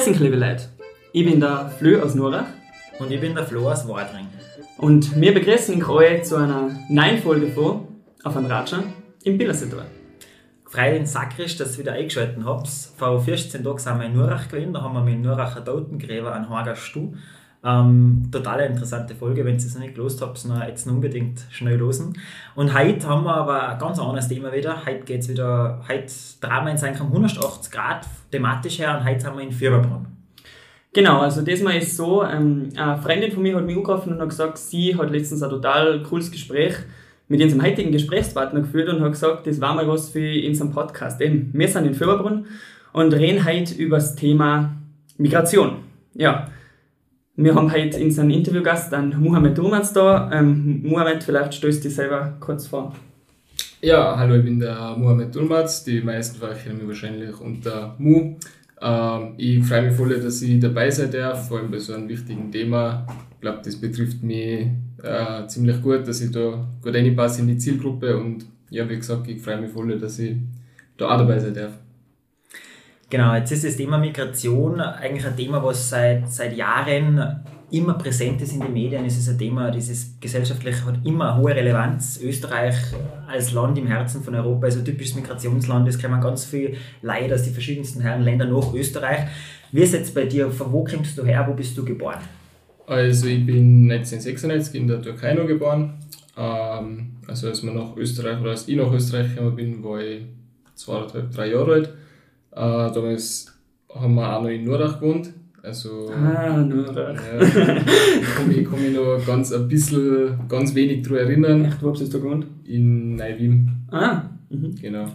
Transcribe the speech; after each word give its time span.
Grüß 0.00 0.18
liebe 0.18 0.36
Leute. 0.36 0.62
Ich 1.12 1.26
bin 1.26 1.40
der 1.40 1.70
Flö 1.78 2.00
aus 2.00 2.14
Nurach. 2.14 2.46
Und 2.98 3.10
ich 3.10 3.20
bin 3.20 3.34
der 3.34 3.44
Flo 3.44 3.70
aus 3.70 3.86
Wadring. 3.86 4.28
Und 4.78 5.20
wir 5.20 5.34
begrüßen 5.34 5.84
euch 5.84 6.22
zu 6.22 6.36
einer 6.36 6.70
neuen 6.88 7.18
Folge 7.18 7.48
von 7.48 7.86
Auf 8.24 8.34
einem 8.34 8.46
Ratscher 8.46 8.82
im 9.24 9.36
Billersetor. 9.36 9.82
Freude 10.64 11.04
sakrisch, 11.04 11.58
dass 11.58 11.74
ihr 11.74 11.80
wieder 11.80 11.92
eingeschaltet 11.92 12.42
habt. 12.42 12.66
Vor 12.96 13.20
14 13.20 13.62
Tagen 13.62 13.78
sind 13.78 13.98
wir 13.98 14.06
in 14.06 14.14
Nurach 14.14 14.48
gewesen. 14.48 14.72
Da 14.72 14.80
haben 14.80 14.94
wir 14.94 15.04
mit 15.04 15.20
Nuracher 15.20 15.62
Totengräber 15.62 16.32
einen 16.32 16.48
Hager 16.48 16.76
Stuhl. 16.76 17.12
Ähm, 17.62 18.28
total 18.32 18.60
interessante 18.60 19.14
Folge, 19.14 19.44
wenn 19.44 19.54
ihr 19.54 19.58
es 19.58 19.74
noch 19.74 19.82
nicht 19.82 19.94
gelost 19.94 20.22
habt, 20.22 20.42
noch 20.46 20.64
jetzt 20.64 20.86
unbedingt 20.86 21.44
schnell 21.50 21.76
losen. 21.76 22.14
Und 22.54 22.74
heute 22.74 23.06
haben 23.06 23.24
wir 23.24 23.34
aber 23.34 23.68
ein 23.68 23.78
ganz 23.78 23.98
anderes 23.98 24.28
Thema 24.28 24.52
wieder. 24.52 24.86
Heute 24.86 25.00
geht 25.00 25.20
es 25.20 25.28
wieder, 25.28 25.82
heute 25.86 26.06
drehen 26.40 26.64
wir 26.64 26.70
in 26.70 26.78
seinem 26.78 27.02
180 27.02 27.70
Grad 27.70 28.06
thematisch 28.32 28.78
her 28.78 28.96
und 28.98 29.04
heute 29.04 29.20
sind 29.20 29.36
wir 29.36 29.42
in 29.42 29.52
Fürberbrunn. 29.52 30.06
Genau, 30.92 31.20
also 31.20 31.42
diesmal 31.42 31.76
ist 31.76 31.96
so, 31.96 32.24
ähm, 32.24 32.70
eine 32.74 32.98
Freundin 32.98 33.30
von 33.30 33.42
mir 33.42 33.56
hat 33.56 33.64
mich 33.64 33.76
angerufen 33.76 34.14
und 34.14 34.20
hat 34.20 34.30
gesagt, 34.30 34.58
sie 34.58 34.96
hat 34.96 35.10
letztens 35.10 35.42
ein 35.42 35.50
total 35.50 36.02
cooles 36.02 36.30
Gespräch 36.30 36.74
mit 37.28 37.40
unserem 37.40 37.62
heutigen 37.62 37.92
Gesprächspartner 37.92 38.60
geführt 38.60 38.88
und 38.88 39.00
hat 39.02 39.12
gesagt, 39.12 39.46
das 39.46 39.60
war 39.60 39.74
mal 39.74 39.86
was 39.86 40.08
für 40.08 40.32
unseren 40.46 40.72
Podcast. 40.72 41.20
Eben, 41.20 41.50
wir 41.52 41.68
sind 41.68 41.86
in 41.86 41.94
Fürberbrunn 41.94 42.46
und 42.92 43.12
reden 43.12 43.44
heute 43.44 43.74
über 43.74 43.98
das 43.98 44.16
Thema 44.16 44.72
Migration. 45.16 45.84
Ja, 46.14 46.48
wir 47.36 47.54
haben 47.54 47.72
heute 47.72 48.02
unseren 48.02 48.30
Interviewgast, 48.30 48.92
den 48.92 49.18
Mohamed 49.20 49.56
Durmaz 49.56 49.92
da. 49.92 50.30
Ähm, 50.32 50.82
Mohamed, 50.82 51.22
vielleicht 51.22 51.54
stellst 51.54 51.84
du 51.84 51.88
dich 51.88 51.96
selber 51.96 52.36
kurz 52.40 52.66
vor. 52.66 52.94
Ja, 53.80 54.16
hallo, 54.18 54.34
ich 54.34 54.44
bin 54.44 54.60
der 54.60 54.94
Mohamed 54.96 55.34
Durmaz. 55.34 55.84
Die 55.84 56.00
meisten 56.02 56.38
von 56.38 56.50
euch 56.50 56.62
kennen 56.62 56.78
mich 56.78 56.88
wahrscheinlich 56.88 57.40
unter 57.40 57.94
Mu. 57.98 58.36
Ähm, 58.82 59.34
ich 59.36 59.64
freue 59.64 59.82
mich 59.82 59.94
voll, 59.94 60.18
dass 60.20 60.42
ich 60.42 60.60
dabei 60.60 60.90
sein 60.90 61.10
darf, 61.10 61.48
vor 61.48 61.58
allem 61.58 61.70
bei 61.70 61.78
so 61.78 61.94
einem 61.94 62.08
wichtigen 62.08 62.50
Thema. 62.50 63.06
Ich 63.34 63.40
glaube, 63.40 63.60
das 63.64 63.76
betrifft 63.76 64.22
mich 64.22 64.66
äh, 65.02 65.46
ziemlich 65.46 65.80
gut, 65.82 66.06
dass 66.06 66.20
ich 66.20 66.30
da 66.30 66.66
gut 66.82 66.94
reinpasse 66.94 67.42
in 67.42 67.48
die 67.48 67.58
Zielgruppe 67.58 68.16
und 68.16 68.44
ja, 68.70 68.88
wie 68.88 68.96
gesagt, 68.96 69.28
ich 69.28 69.40
freue 69.40 69.60
mich 69.60 69.70
voll, 69.70 69.98
dass 69.98 70.18
ich 70.18 70.36
da 70.96 71.06
auch 71.06 71.18
dabei 71.18 71.38
sein 71.38 71.54
darf. 71.54 71.72
Genau, 73.10 73.34
jetzt 73.34 73.50
ist 73.50 73.64
das 73.64 73.76
Thema 73.76 73.98
Migration 73.98 74.80
eigentlich 74.80 75.26
ein 75.26 75.36
Thema, 75.36 75.60
was 75.64 75.90
seit, 75.90 76.30
seit 76.30 76.56
Jahren 76.56 77.42
immer 77.72 77.94
präsent 77.94 78.40
ist 78.40 78.52
in 78.52 78.60
den 78.60 78.72
Medien. 78.72 79.04
Es 79.04 79.18
ist 79.18 79.28
ein 79.28 79.36
Thema, 79.36 79.72
dieses 79.72 80.14
gesellschaftlich 80.20 80.76
hat 80.84 81.04
immer 81.04 81.32
eine 81.32 81.42
hohe 81.42 81.52
Relevanz. 81.52 82.20
Österreich 82.22 82.76
als 83.26 83.50
Land 83.50 83.78
im 83.78 83.88
Herzen 83.88 84.22
von 84.22 84.36
Europa 84.36 84.68
ist 84.68 84.78
ein 84.78 84.84
typisches 84.84 85.16
Migrationsland. 85.16 85.88
Es 85.88 86.00
kommen 86.00 86.20
ganz 86.20 86.44
viele 86.44 86.74
Leute 87.02 87.34
aus 87.34 87.42
den 87.42 87.52
verschiedensten 87.52 88.00
Länder 88.22 88.46
nach 88.46 88.72
Österreich. 88.72 89.26
Wie 89.72 89.80
ist 89.80 89.92
es 89.92 90.00
jetzt 90.00 90.14
bei 90.14 90.26
dir? 90.26 90.48
Von 90.48 90.72
wo 90.72 90.84
kommst 90.84 91.18
du 91.18 91.24
her? 91.24 91.44
Wo 91.48 91.54
bist 91.54 91.76
du 91.76 91.84
geboren? 91.84 92.20
Also 92.86 93.26
ich 93.26 93.44
bin 93.44 93.90
1996 93.90 94.74
in 94.80 94.86
der 94.86 95.02
Türkei 95.02 95.34
noch 95.34 95.48
geboren. 95.48 95.94
Ähm, 96.36 97.16
also 97.26 97.48
als, 97.48 97.64
man 97.64 97.74
nach 97.74 97.96
Österreich, 97.96 98.40
oder 98.40 98.50
als 98.50 98.68
ich 98.68 98.76
nach 98.76 98.92
Österreich 98.92 99.34
gekommen 99.34 99.56
bin, 99.56 99.82
war 99.82 100.00
ich 100.00 100.22
zweieinhalb, 100.76 101.32
drei 101.32 101.50
Jahre 101.50 101.72
alt. 101.72 101.94
Äh, 102.52 102.92
damals 102.92 103.52
haben 103.94 104.14
wir 104.14 104.36
auch 104.36 104.42
noch 104.42 104.50
in 104.50 104.64
Nurach 104.64 105.00
gewohnt. 105.00 105.32
Also, 105.62 106.10
ah, 106.10 106.56
Nurach. 106.56 106.96
Ja, 106.96 107.42
ich 107.42 108.34
kann 108.34 108.48
mich, 108.48 108.64
kann 108.64 108.82
mich 108.82 108.94
noch 108.94 109.24
ganz 109.26 109.52
ein 109.52 109.68
bisschen, 109.68 110.38
ganz 110.48 110.74
wenig 110.74 111.02
daran 111.02 111.18
erinnern. 111.18 111.64
Echt, 111.64 111.82
wo 111.82 111.90
hast 111.90 112.00
du 112.00 112.06
da 112.06 112.18
gewohnt? 112.18 112.46
In 112.64 113.16
Neuwim. 113.16 113.68
Ah, 113.90 114.22
mhm. 114.48 114.74
Genau. 114.80 115.06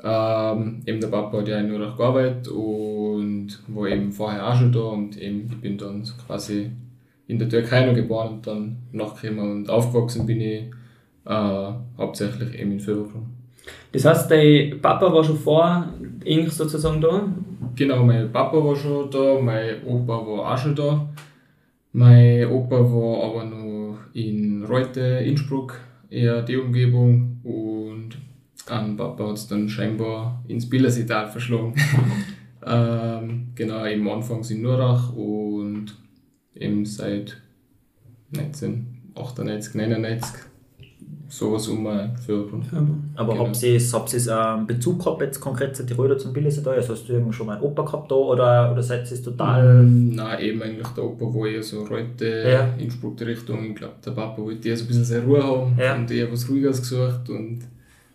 Ähm, 0.00 0.82
eben 0.86 1.00
der 1.00 1.08
Papa 1.08 1.38
hat 1.38 1.48
ja 1.48 1.58
in 1.58 1.68
Nurach 1.68 1.96
gearbeitet 1.96 2.48
und 2.48 3.48
war 3.66 3.88
eben 3.88 4.12
vorher 4.12 4.46
auch 4.46 4.56
schon 4.56 4.70
da 4.70 4.80
und 4.80 5.20
eben 5.20 5.46
ich 5.50 5.60
bin 5.60 5.76
dann 5.76 6.04
quasi 6.24 6.70
in 7.26 7.38
der 7.38 7.48
Türkei 7.48 7.84
noch 7.84 7.94
geboren 7.94 8.34
und 8.34 8.46
dann 8.46 8.76
nachgekommen 8.92 9.50
und 9.50 9.70
aufgewachsen 9.70 10.24
bin 10.24 10.40
ich 10.40 10.62
äh, 11.24 11.72
hauptsächlich 11.98 12.60
eben 12.60 12.72
in 12.72 12.80
Fürbrunn. 12.80 13.37
Das 13.92 14.04
heißt, 14.04 14.30
dein 14.30 14.80
Papa 14.80 15.12
war 15.12 15.24
schon 15.24 15.38
vor 15.38 15.88
Ihnen 16.24 16.50
sozusagen 16.50 17.00
da? 17.00 17.28
Genau, 17.74 18.04
mein 18.04 18.30
Papa 18.30 18.56
war 18.56 18.76
schon 18.76 19.10
da, 19.10 19.40
mein 19.40 19.82
Opa 19.84 20.12
war 20.26 20.52
auch 20.52 20.58
schon 20.58 20.74
da. 20.74 21.08
Mein 21.92 22.46
Opa 22.46 22.76
war 22.76 23.24
aber 23.24 23.44
noch 23.44 23.98
in 24.12 24.64
Reute, 24.64 25.00
Innsbruck, 25.00 25.80
eher 26.10 26.42
die 26.42 26.56
Umgebung 26.56 27.40
und 27.42 28.18
an 28.66 28.96
Papa 28.96 29.28
hat 29.28 29.36
es 29.36 29.48
dann 29.48 29.68
scheinbar 29.68 30.44
ins 30.48 30.68
Billerseetal 30.68 31.28
verschlagen. 31.28 31.74
ähm, 32.66 33.48
genau, 33.54 33.86
eben 33.86 34.08
anfangs 34.08 34.50
in 34.50 34.62
Nurach 34.62 35.14
und 35.14 35.96
eben 36.54 36.84
seit 36.84 37.40
1998, 38.34 39.74
99 39.74 40.47
sowas 41.28 41.68
um 41.68 41.86
für 42.24 42.46
Aber 43.16 43.32
genau. 43.32 43.46
habt 43.46 43.62
ihr 44.14 44.38
einen 44.38 44.66
Bezug 44.66 44.98
gehabt 44.98 45.20
jetzt 45.20 45.40
konkret 45.40 45.76
zu 45.76 45.84
Tirol 45.84 46.06
oder 46.06 46.18
zum 46.18 46.32
Billisee 46.32 46.66
Also 46.66 46.94
hast 46.94 47.08
du 47.08 47.12
irgendwie 47.12 47.34
schon 47.34 47.46
mal 47.46 47.56
einen 47.56 47.62
Opa 47.62 47.82
gehabt 47.82 48.10
da 48.10 48.14
oder, 48.14 48.72
oder 48.72 48.82
seid 48.82 49.10
ihr 49.10 49.22
total... 49.22 49.82
Mm, 49.82 50.14
nein, 50.14 50.40
eben 50.40 50.62
eigentlich 50.62 50.88
der 50.88 51.04
Opa 51.04 51.26
wo 51.26 51.44
eher 51.44 51.62
so 51.62 51.84
Reute, 51.84 52.44
ja. 52.50 52.82
Innsbruck 52.82 53.18
die 53.18 53.24
Richtung. 53.24 53.70
Ich 53.70 53.76
glaube 53.76 53.94
der 54.04 54.12
Papa 54.12 54.40
wollte 54.40 54.68
eher 54.68 54.76
so 54.76 54.84
ein 54.84 54.88
bisschen 54.88 55.04
seine 55.04 55.24
Ruhe 55.24 55.42
haben 55.42 55.76
ja. 55.78 55.94
und 55.96 56.10
eher 56.10 56.32
was 56.32 56.48
Ruhiges 56.48 56.80
gesucht 56.80 57.28
und 57.28 57.60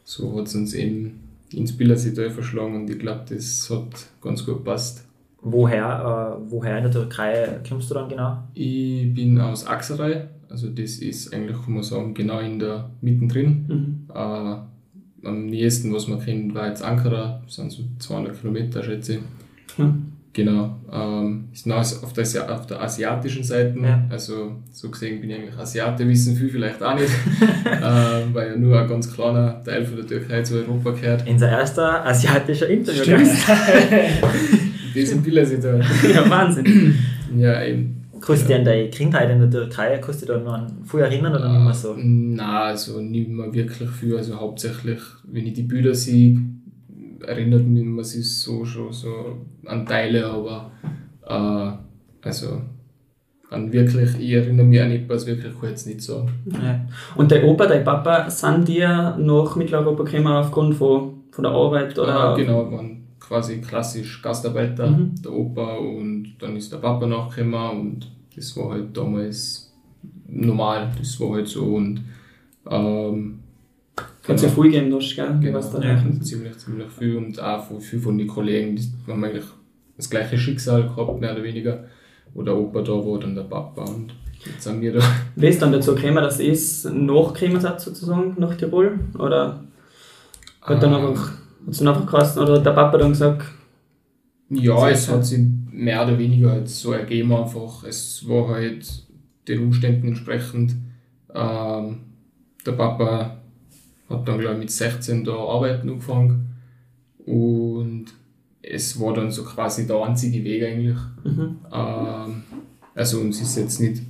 so 0.03 0.35
hat 0.37 0.47
es 0.47 0.55
uns 0.55 0.73
eben 0.73 1.19
ins 1.51 1.77
Billisee 1.77 2.29
verschlagen 2.29 2.75
und 2.75 2.89
ich 2.89 2.97
glaube 2.97 3.21
das 3.29 3.69
hat 3.69 4.07
ganz 4.21 4.43
gut 4.43 4.57
gepasst. 4.57 5.05
Woher, 5.45 6.39
äh, 6.39 6.51
woher 6.51 6.77
in 6.77 6.83
der 6.83 6.91
Türkei 6.91 7.59
kommst 7.67 7.89
du 7.89 7.95
dann 7.95 8.09
genau? 8.09 8.37
Ich 8.53 9.13
bin 9.13 9.39
aus 9.39 9.67
Aksaray, 9.67 10.23
also 10.53 10.69
das 10.69 10.97
ist 10.97 11.33
eigentlich, 11.33 11.57
kann 11.65 11.73
man 11.73 11.81
sagen, 11.81 12.13
genau 12.13 12.39
in 12.39 12.59
der 12.59 12.91
mittendrin. 13.01 13.65
Mhm. 13.67 14.07
Äh, 14.13 15.27
am 15.27 15.45
nächsten, 15.47 15.91
was 15.91 16.07
man 16.07 16.23
kennt, 16.23 16.53
war 16.53 16.67
jetzt 16.67 16.83
Ankara, 16.83 17.41
das 17.43 17.55
sind 17.55 17.71
so 17.71 17.81
200 17.97 18.39
Kilometer, 18.39 18.83
schätze 18.83 19.13
ich. 19.13 19.19
Mhm. 19.79 20.11
Genau. 20.31 20.77
Ähm, 20.91 21.45
ist 21.51 21.65
noch 21.65 21.77
auf 21.77 22.13
der, 22.13 22.53
auf 22.53 22.67
der 22.67 22.81
asiatischen 22.81 23.43
Seite. 23.43 23.79
Ja. 23.79 24.05
Also 24.11 24.57
so 24.71 24.91
gesehen 24.91 25.21
bin 25.21 25.31
ich 25.31 25.37
eigentlich 25.37 25.57
Asiate, 25.57 26.07
wissen 26.07 26.35
viele 26.35 26.49
vielleicht 26.49 26.83
auch 26.83 26.99
nicht, 26.99 27.09
ähm, 27.65 28.33
weil 28.33 28.51
ja 28.51 28.55
nur 28.55 28.79
ein 28.79 28.87
ganz 28.87 29.11
kleiner 29.11 29.63
Teil 29.63 29.83
von 29.85 29.95
der 29.97 30.05
Türkei 30.05 30.43
zu 30.43 30.55
Europa 30.57 30.91
gehört. 30.91 31.27
Unser 31.27 31.49
erster 31.49 32.05
asiatischer 32.05 32.67
Interview. 32.67 33.03
Stimmt. 33.03 33.29
das 34.93 34.93
sind 35.09 35.23
viele 35.23 35.45
Situationen. 35.45 36.13
Ja, 36.13 36.29
Wahnsinn. 36.29 36.95
Ja, 37.37 37.63
eben. 37.63 38.02
Kannst 38.25 38.43
du 38.43 38.47
dich 38.47 38.55
an 38.55 38.65
deine 38.65 38.89
Kindheit 38.89 39.29
in 39.29 39.39
der 39.39 39.49
Türkei, 39.49 39.97
kannst 39.97 40.21
du 40.21 40.25
dich 40.25 40.35
da 40.35 40.41
noch 40.41 40.53
an 40.53 40.77
viel 40.85 41.01
erinnern 41.01 41.35
oder 41.35 41.51
nicht 41.51 41.63
mehr 41.63 41.73
so? 41.73 41.93
Nein, 41.97 42.39
also 42.39 43.01
nicht 43.01 43.27
mehr 43.27 43.53
wirklich 43.53 43.89
viel. 43.89 44.15
Also 44.15 44.39
hauptsächlich, 44.39 44.99
wenn 45.25 45.45
ich 45.45 45.53
die 45.53 45.63
Bilder 45.63 45.93
sehe, 45.93 46.39
erinnert 47.25 47.65
mich 47.65 47.83
man 47.83 48.03
sich 48.05 48.39
so 48.39 48.63
schon 48.63 48.93
so 48.93 49.37
an 49.65 49.85
Teile, 49.85 50.25
aber 50.25 50.71
äh, 51.25 52.25
also 52.25 52.61
an 53.49 53.71
wirklich, 53.73 54.17
ich 54.19 54.31
erinnere 54.31 54.65
mich 54.65 54.81
an 54.81 54.91
etwas 54.91 55.25
wirklich 55.25 55.53
kurz 55.59 55.85
nicht 55.85 56.01
so. 56.01 56.25
Ja. 56.45 56.85
Und 57.15 57.31
dein 57.31 57.43
Opa, 57.43 57.65
dein 57.65 57.83
Papa, 57.83 58.29
sind 58.29 58.67
die 58.67 58.79
nach 58.79 59.55
Mitteleuropa 59.55 60.03
gekommen 60.03 60.27
aufgrund 60.27 60.75
von, 60.75 61.23
von 61.29 61.43
der 61.43 61.51
Arbeit? 61.51 61.99
Oder? 61.99 62.15
Ah, 62.15 62.35
genau, 62.35 62.71
waren 62.71 63.02
quasi 63.27 63.61
klassisch 63.61 64.21
Gastarbeiter, 64.21 64.91
mhm. 64.91 65.21
der 65.23 65.31
Opa 65.31 65.75
und 65.75 66.35
dann 66.39 66.55
ist 66.55 66.71
der 66.71 66.77
Papa 66.77 67.05
nachgekommen 67.05 67.79
und 67.79 68.11
das 68.35 68.55
war 68.57 68.71
halt 68.71 68.95
damals 68.95 69.73
normal, 70.27 70.91
das 70.97 71.19
war 71.19 71.35
halt 71.35 71.47
so 71.47 71.75
und 71.75 72.01
ähm, 72.69 73.39
kann 74.23 74.35
es 74.35 74.41
ja 74.41 74.49
viel 74.49 74.71
geben, 74.71 74.89
das, 74.89 75.15
gell? 75.15 75.37
Genau, 75.39 75.57
was 75.57 75.71
da 75.71 75.81
ja, 75.81 76.01
ziemlich, 76.21 76.57
ziemlich 76.57 76.89
viel 76.89 77.17
und 77.17 77.39
auch 77.39 77.79
viel 77.79 77.99
von 77.99 78.17
den 78.17 78.27
Kollegen, 78.27 78.75
die 78.75 78.89
haben 79.07 79.23
eigentlich 79.23 79.45
das 79.97 80.09
gleiche 80.09 80.37
Schicksal 80.37 80.83
gehabt, 80.83 81.19
mehr 81.19 81.33
oder 81.33 81.43
weniger. 81.43 81.85
Wo 82.33 82.41
der 82.41 82.57
Opa 82.57 82.81
da 82.81 82.93
war, 82.93 83.19
dann 83.19 83.35
der 83.35 83.43
Papa 83.43 83.83
und 83.83 84.15
jetzt 84.43 84.63
sind 84.63 84.81
wir 84.81 84.93
da. 84.93 85.01
Wie 85.35 85.47
ist 85.47 85.61
dann 85.61 85.71
dazu 85.71 85.93
gekommen, 85.93 86.15
dass 86.15 86.39
es 86.39 86.85
nachgekommen 86.85 87.61
seid, 87.61 87.79
sozusagen, 87.79 88.35
nach 88.39 88.55
Tirol? 88.55 88.99
Oder 89.19 89.63
hat 90.61 90.81
dann 90.81 90.93
ähm, 90.93 91.07
einfach, 91.07 91.31
hat 91.67 91.79
dann 91.79 91.87
einfach 91.87 92.05
geheißen, 92.05 92.41
oder 92.41 92.57
hat 92.57 92.65
der 92.65 92.71
Papa 92.71 92.97
dann 92.97 93.09
gesagt, 93.09 93.45
ja, 94.49 94.89
es 94.89 95.09
hat 95.09 95.25
sich 95.25 95.39
mehr 95.71 96.03
oder 96.03 96.17
weniger 96.17 96.51
halt 96.51 96.69
so 96.69 96.91
ergeben 96.91 97.33
einfach. 97.33 97.83
Es 97.83 98.27
war 98.27 98.49
halt 98.49 99.03
den 99.47 99.63
Umständen 99.63 100.09
entsprechend. 100.09 100.75
Ähm, 101.33 101.99
der 102.65 102.71
Papa 102.73 103.37
habe 104.09 104.25
dann, 104.25 104.39
glaube 104.39 104.53
ich, 104.53 104.59
mit 104.59 104.71
16 104.71 105.23
da 105.23 105.33
arbeiten 105.33 105.89
angefangen. 105.89 106.49
Und 107.25 108.05
es 108.61 108.99
war 108.99 109.13
dann 109.13 109.31
so 109.31 109.43
quasi 109.43 109.87
der 109.87 110.01
einzige 110.03 110.43
Weg 110.43 110.63
eigentlich. 110.63 110.97
Mhm. 111.23 111.57
Ähm, 111.71 112.43
also 112.95 113.19
uns 113.19 113.41
ist 113.41 113.57
jetzt 113.57 113.79
nicht, 113.79 114.03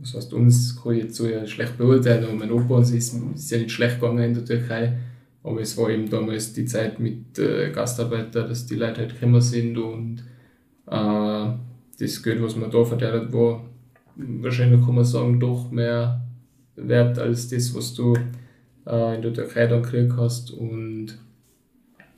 was 0.00 0.14
heißt 0.14 0.32
uns, 0.34 0.80
kann 0.80 0.92
ich 0.92 1.04
jetzt 1.04 1.16
so 1.16 1.26
ja 1.26 1.46
schlecht 1.46 1.76
beurteilen, 1.76 2.24
aber 2.24 2.34
mein 2.34 2.52
Opa 2.52 2.76
uns 2.76 2.92
ist, 2.92 3.14
ist 3.34 3.50
ja 3.50 3.58
nicht 3.58 3.72
schlecht 3.72 4.00
gegangen 4.00 4.22
in 4.22 4.34
der 4.34 4.44
Türkei. 4.44 4.96
Aber 5.44 5.60
es 5.60 5.76
war 5.76 5.90
eben 5.90 6.08
damals 6.08 6.52
die 6.52 6.66
Zeit 6.66 7.00
mit 7.00 7.38
äh, 7.38 7.70
Gastarbeitern, 7.70 8.48
dass 8.48 8.66
die 8.66 8.76
Leute 8.76 9.00
halt 9.00 9.14
gekommen 9.14 9.40
sind 9.40 9.76
und 9.76 10.22
äh, 10.86 11.52
das 11.98 12.22
Geld, 12.22 12.42
was 12.42 12.56
man 12.56 12.70
da 12.70 12.78
hat, 12.78 13.32
war 13.32 13.64
wahrscheinlich, 14.16 14.84
kann 14.84 14.94
man 14.94 15.04
sagen, 15.04 15.40
doch 15.40 15.70
mehr 15.70 16.20
wert 16.76 17.18
als 17.18 17.48
das, 17.48 17.74
was 17.74 17.94
du 17.94 18.14
äh, 18.86 19.16
in 19.16 19.22
der 19.22 19.32
Türkei 19.32 19.66
dann 19.66 19.82
gekriegt 19.82 20.12
hast. 20.16 20.50
Und 20.52 21.18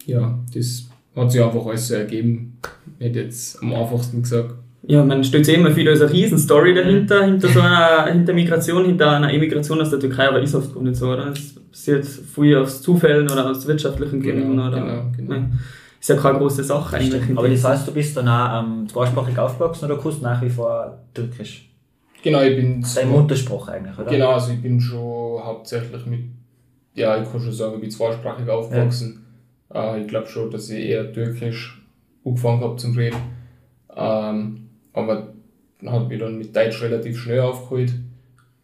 ja, 0.06 0.38
das 0.52 0.88
hat 1.16 1.32
sich 1.32 1.42
einfach 1.42 1.66
alles 1.66 1.88
so 1.88 1.94
ergeben. 1.94 2.58
Ich 2.98 3.06
hätte 3.06 3.20
jetzt 3.20 3.62
am 3.62 3.74
einfachsten 3.74 4.22
gesagt. 4.22 4.54
Ja, 4.86 5.02
man 5.02 5.24
stellt 5.24 5.46
sich 5.46 5.56
immer 5.56 5.70
viel 5.70 5.88
als 5.88 6.02
eine 6.02 6.12
Riesenstory 6.12 6.74
dahinter, 6.74 7.24
hinter 7.24 7.48
so 7.48 7.60
einer 7.60 8.06
hinter 8.12 8.34
Migration, 8.34 8.84
hinter 8.84 9.12
einer 9.12 9.32
Emigration 9.32 9.80
aus 9.80 9.88
der 9.88 9.98
Türkei, 9.98 10.28
aber 10.28 10.42
ist 10.42 10.54
oft 10.54 10.78
nicht 10.80 10.96
so, 10.96 11.10
oder? 11.10 11.28
Es 11.28 11.54
passiert 11.74 12.06
viel 12.06 12.56
aus 12.56 12.80
Zufällen 12.82 13.28
oder 13.28 13.50
aus 13.50 13.66
wirtschaftlichen 13.66 14.22
Gründen 14.22 14.50
Genau, 14.50 14.68
oder. 14.68 14.80
genau, 14.80 15.02
genau. 15.16 15.30
Nein, 15.30 15.58
ist 16.00 16.08
ja 16.08 16.16
keine 16.16 16.38
große 16.38 16.62
Sache 16.62 16.96
eigentlich. 16.96 17.36
Aber 17.36 17.48
das 17.48 17.64
heißt, 17.64 17.88
du 17.88 17.92
bist 17.92 18.16
dann 18.16 18.28
auch 18.28 18.62
ähm, 18.62 18.88
zweisprachig 18.88 19.36
aufgewachsen 19.36 19.86
oder 19.86 19.98
kannst 20.00 20.22
nach 20.22 20.40
wie 20.40 20.50
vor 20.50 21.00
Türkisch? 21.12 21.68
Genau, 22.22 22.42
ich 22.42 22.56
bin 22.56 22.86
Dein 22.94 23.10
Muttersprache 23.10 23.72
eigentlich, 23.72 23.98
oder? 23.98 24.08
Genau, 24.08 24.30
also 24.34 24.52
ich 24.52 24.62
bin 24.62 24.80
schon 24.80 25.42
hauptsächlich 25.42 26.06
mit, 26.06 26.20
ja, 26.94 27.20
ich 27.20 27.30
kann 27.30 27.40
schon 27.40 27.52
sagen, 27.52 27.74
ich 27.74 27.80
bin 27.80 27.90
zweisprachig 27.90 28.48
aufgewachsen. 28.48 29.26
Äh, 29.74 30.00
ich 30.02 30.06
glaube 30.06 30.28
schon, 30.28 30.50
dass 30.52 30.70
ich 30.70 30.78
eher 30.78 31.12
Türkisch 31.12 31.82
angefangen 32.24 32.60
habe 32.60 32.76
zum 32.76 32.96
Reden. 32.96 33.18
Ähm, 33.96 34.68
aber 34.92 35.34
hat 35.84 36.08
mich 36.08 36.20
dann 36.20 36.38
mit 36.38 36.54
Deutsch 36.54 36.80
relativ 36.82 37.18
schnell 37.18 37.40
aufgeholt. 37.40 37.92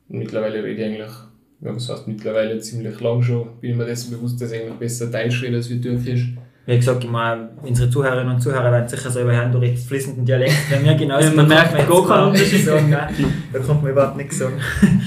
Und 0.08 0.18
mittlerweile 0.18 0.62
rede 0.62 0.80
ich 0.80 0.86
eigentlich, 0.86 1.12
ja, 1.62 1.74
was 1.74 1.88
heißt 1.88 2.08
mittlerweile 2.08 2.58
ziemlich 2.60 2.98
lang 3.00 3.22
schon, 3.22 3.46
bin 3.60 3.70
ich 3.72 3.76
mir 3.76 3.84
dessen 3.86 4.10
bewusst, 4.12 4.40
dass 4.40 4.52
ich 4.52 4.60
eigentlich 4.60 4.74
besser 4.78 5.06
Deutsch 5.06 5.42
rede 5.42 5.56
als 5.56 5.68
wie 5.70 5.80
Türkisch. 5.80 6.28
Wie 6.66 6.76
gesagt, 6.76 7.02
ich 7.04 7.10
meine, 7.10 7.50
unsere 7.62 7.90
Zuhörerinnen 7.90 8.34
und 8.34 8.40
Zuhörer 8.40 8.70
werden 8.70 8.88
sicher 8.88 9.10
selber 9.10 9.32
hören, 9.34 9.50
du 9.50 9.58
redest 9.58 9.88
fließenden 9.88 10.24
Dialekt. 10.24 10.54
Bei 10.70 10.78
mir 10.78 10.94
genauso. 10.94 11.28
Ja, 11.28 11.34
man 11.34 11.48
merkt 11.48 11.74
kann 11.74 11.88
gar 11.88 12.06
keinen 12.06 12.28
Unterschied. 12.28 12.64
sagen. 12.64 12.90
Nein, 12.90 13.14
da 13.52 13.58
kommt 13.58 13.82
man 13.82 13.92
überhaupt 13.92 14.16
nichts 14.16 14.38
sagen. 14.38 14.54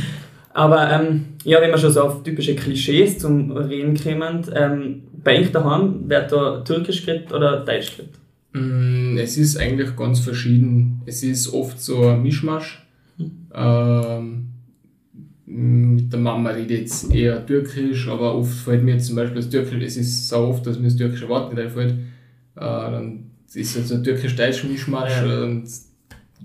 Aber 0.55 0.91
ähm, 0.91 1.25
ja, 1.43 1.61
wenn 1.61 1.71
wir 1.71 1.77
schon 1.77 1.91
so 1.91 2.01
auf 2.01 2.23
typische 2.23 2.55
Klischees 2.55 3.17
zum 3.17 3.51
Reden 3.51 3.95
kommen, 3.99 4.45
ähm, 4.53 5.03
bei 5.23 5.39
euch 5.39 5.51
daheim 5.51 6.07
wird 6.09 6.31
da 6.31 6.61
Türkisch 6.61 7.05
geredet 7.05 7.31
oder 7.33 7.63
Deutsch 7.65 7.95
geredet? 7.97 8.15
Mm, 8.53 9.17
Es 9.17 9.37
ist 9.37 9.57
eigentlich 9.57 9.95
ganz 9.95 10.19
verschieden. 10.19 11.01
Es 11.05 11.23
ist 11.23 11.51
oft 11.53 11.79
so 11.81 12.07
ein 12.07 12.21
Mischmasch. 12.21 12.85
Ähm, 13.55 14.49
mit 15.55 16.11
der 16.11 16.19
Mama 16.19 16.49
rede 16.49 16.73
ich 16.73 16.79
jetzt 16.81 17.13
eher 17.13 17.45
Türkisch, 17.45 18.07
aber 18.07 18.35
oft 18.35 18.53
fällt 18.53 18.83
mir 18.83 18.97
zum 18.97 19.15
Beispiel 19.15 19.35
das 19.37 19.49
Türkisch, 19.49 19.83
es 19.83 19.97
ist 19.97 20.27
so 20.29 20.37
oft, 20.37 20.65
dass 20.65 20.77
mir 20.79 20.85
das 20.85 20.95
türkische 20.95 21.29
Wort 21.29 21.53
nicht 21.53 21.61
einfällt. 21.63 21.91
Äh, 22.55 22.59
dann 22.59 23.25
ist 23.53 23.75
es 23.75 23.87
so 23.89 23.95
ein 23.95 24.03
türkisch-deutsch 24.03 24.63
Mischmasch 24.63 25.11
Ja. 25.23 25.43
und 25.43 25.65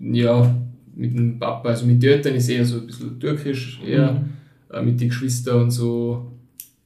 ja, 0.00 0.55
mit 0.94 1.16
dem 1.16 1.38
Papa, 1.38 1.70
also 1.70 1.87
mit 1.87 2.02
den 2.02 2.10
Eltern 2.12 2.34
ist 2.34 2.49
eher 2.49 2.64
so 2.64 2.81
ein 2.81 2.87
bisschen 2.87 3.19
türkisch, 3.19 3.81
eher 3.87 4.25
äh, 4.72 4.82
mit 4.82 5.00
den 5.00 5.08
Geschwistern 5.08 5.62
und 5.62 5.70
so 5.70 6.32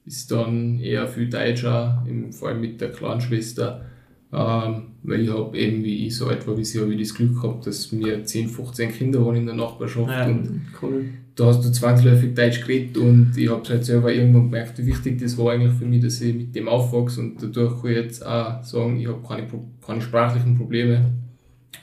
ist 0.05 0.31
dann 0.31 0.79
eher 0.79 1.07
viel 1.07 1.29
Deutscher, 1.29 2.05
im, 2.07 2.31
vor 2.31 2.49
allem 2.49 2.61
mit 2.61 2.79
der 2.81 2.91
kleinen 2.91 3.21
Schwester. 3.21 3.85
Ähm, 4.31 4.83
weil 5.03 5.21
ich 5.21 5.29
habe 5.29 5.57
eben, 5.57 5.83
wie 5.83 6.07
ich 6.07 6.15
so 6.15 6.29
etwa 6.29 6.57
wie 6.57 6.65
sie, 6.65 6.79
habe 6.81 6.93
ich 6.93 6.99
das 7.07 7.15
Glück 7.15 7.39
gehabt, 7.41 7.67
dass 7.67 7.91
wir 7.97 8.23
10, 8.25 8.47
15 8.49 8.91
Kinder 8.91 9.23
waren 9.25 9.35
in 9.35 9.45
der 9.45 9.55
Nachbarschaft 9.55 10.09
Ja. 10.09 10.25
und 10.25 10.61
Cool. 10.81 11.05
Da 11.35 11.47
hast 11.47 11.65
du 11.65 11.71
zwangsläufig 11.71 12.35
Deutsch 12.35 12.61
geredet 12.61 12.97
und 12.97 13.33
ich 13.35 13.49
habe 13.49 13.67
halt 13.67 13.83
selber 13.83 14.13
irgendwann 14.13 14.51
gemerkt, 14.51 14.77
wie 14.77 14.85
wichtig 14.85 15.19
das 15.19 15.37
war 15.37 15.53
eigentlich 15.53 15.73
für 15.73 15.85
mich, 15.85 16.03
dass 16.03 16.21
ich 16.21 16.35
mit 16.35 16.55
dem 16.55 16.67
aufwachse 16.67 17.21
und 17.21 17.41
dadurch 17.41 17.81
kann 17.81 17.91
ich 17.91 17.97
jetzt 17.97 18.25
auch 18.25 18.63
sagen, 18.63 18.99
ich 18.99 19.07
habe 19.07 19.27
keine, 19.27 19.47
keine 19.85 20.01
sprachlichen 20.01 20.57
Probleme. 20.57 21.11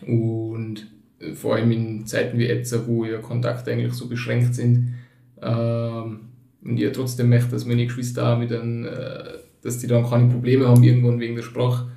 Und 0.06 0.87
vor 1.35 1.56
allem 1.56 1.70
in 1.73 2.06
Zeiten 2.06 2.38
wie 2.38 2.47
jetzt, 2.47 2.75
wo 2.87 3.05
ja 3.05 3.19
Kontakte 3.19 3.73
eigentlich 3.73 3.93
so 3.93 4.08
beschränkt 4.08 4.55
sind 4.55 4.94
ähm, 5.43 6.20
und 6.64 6.79
ich 6.79 6.93
trotzdem 6.93 7.29
möchte, 7.29 7.50
dass 7.50 7.67
meine 7.67 7.85
Geschwister 7.85 8.32
auch 8.35 8.38
mit 8.38 8.53
einem, 8.53 8.87
äh, 8.87 9.38
dass 9.62 9.79
die 9.79 9.87
dann 9.87 10.08
keine 10.08 10.29
Probleme 10.29 10.69
haben 10.69 10.82
irgendwann 10.82 11.20
wegen 11.20 11.37
der 11.37 11.43
Sprache, 11.43 11.88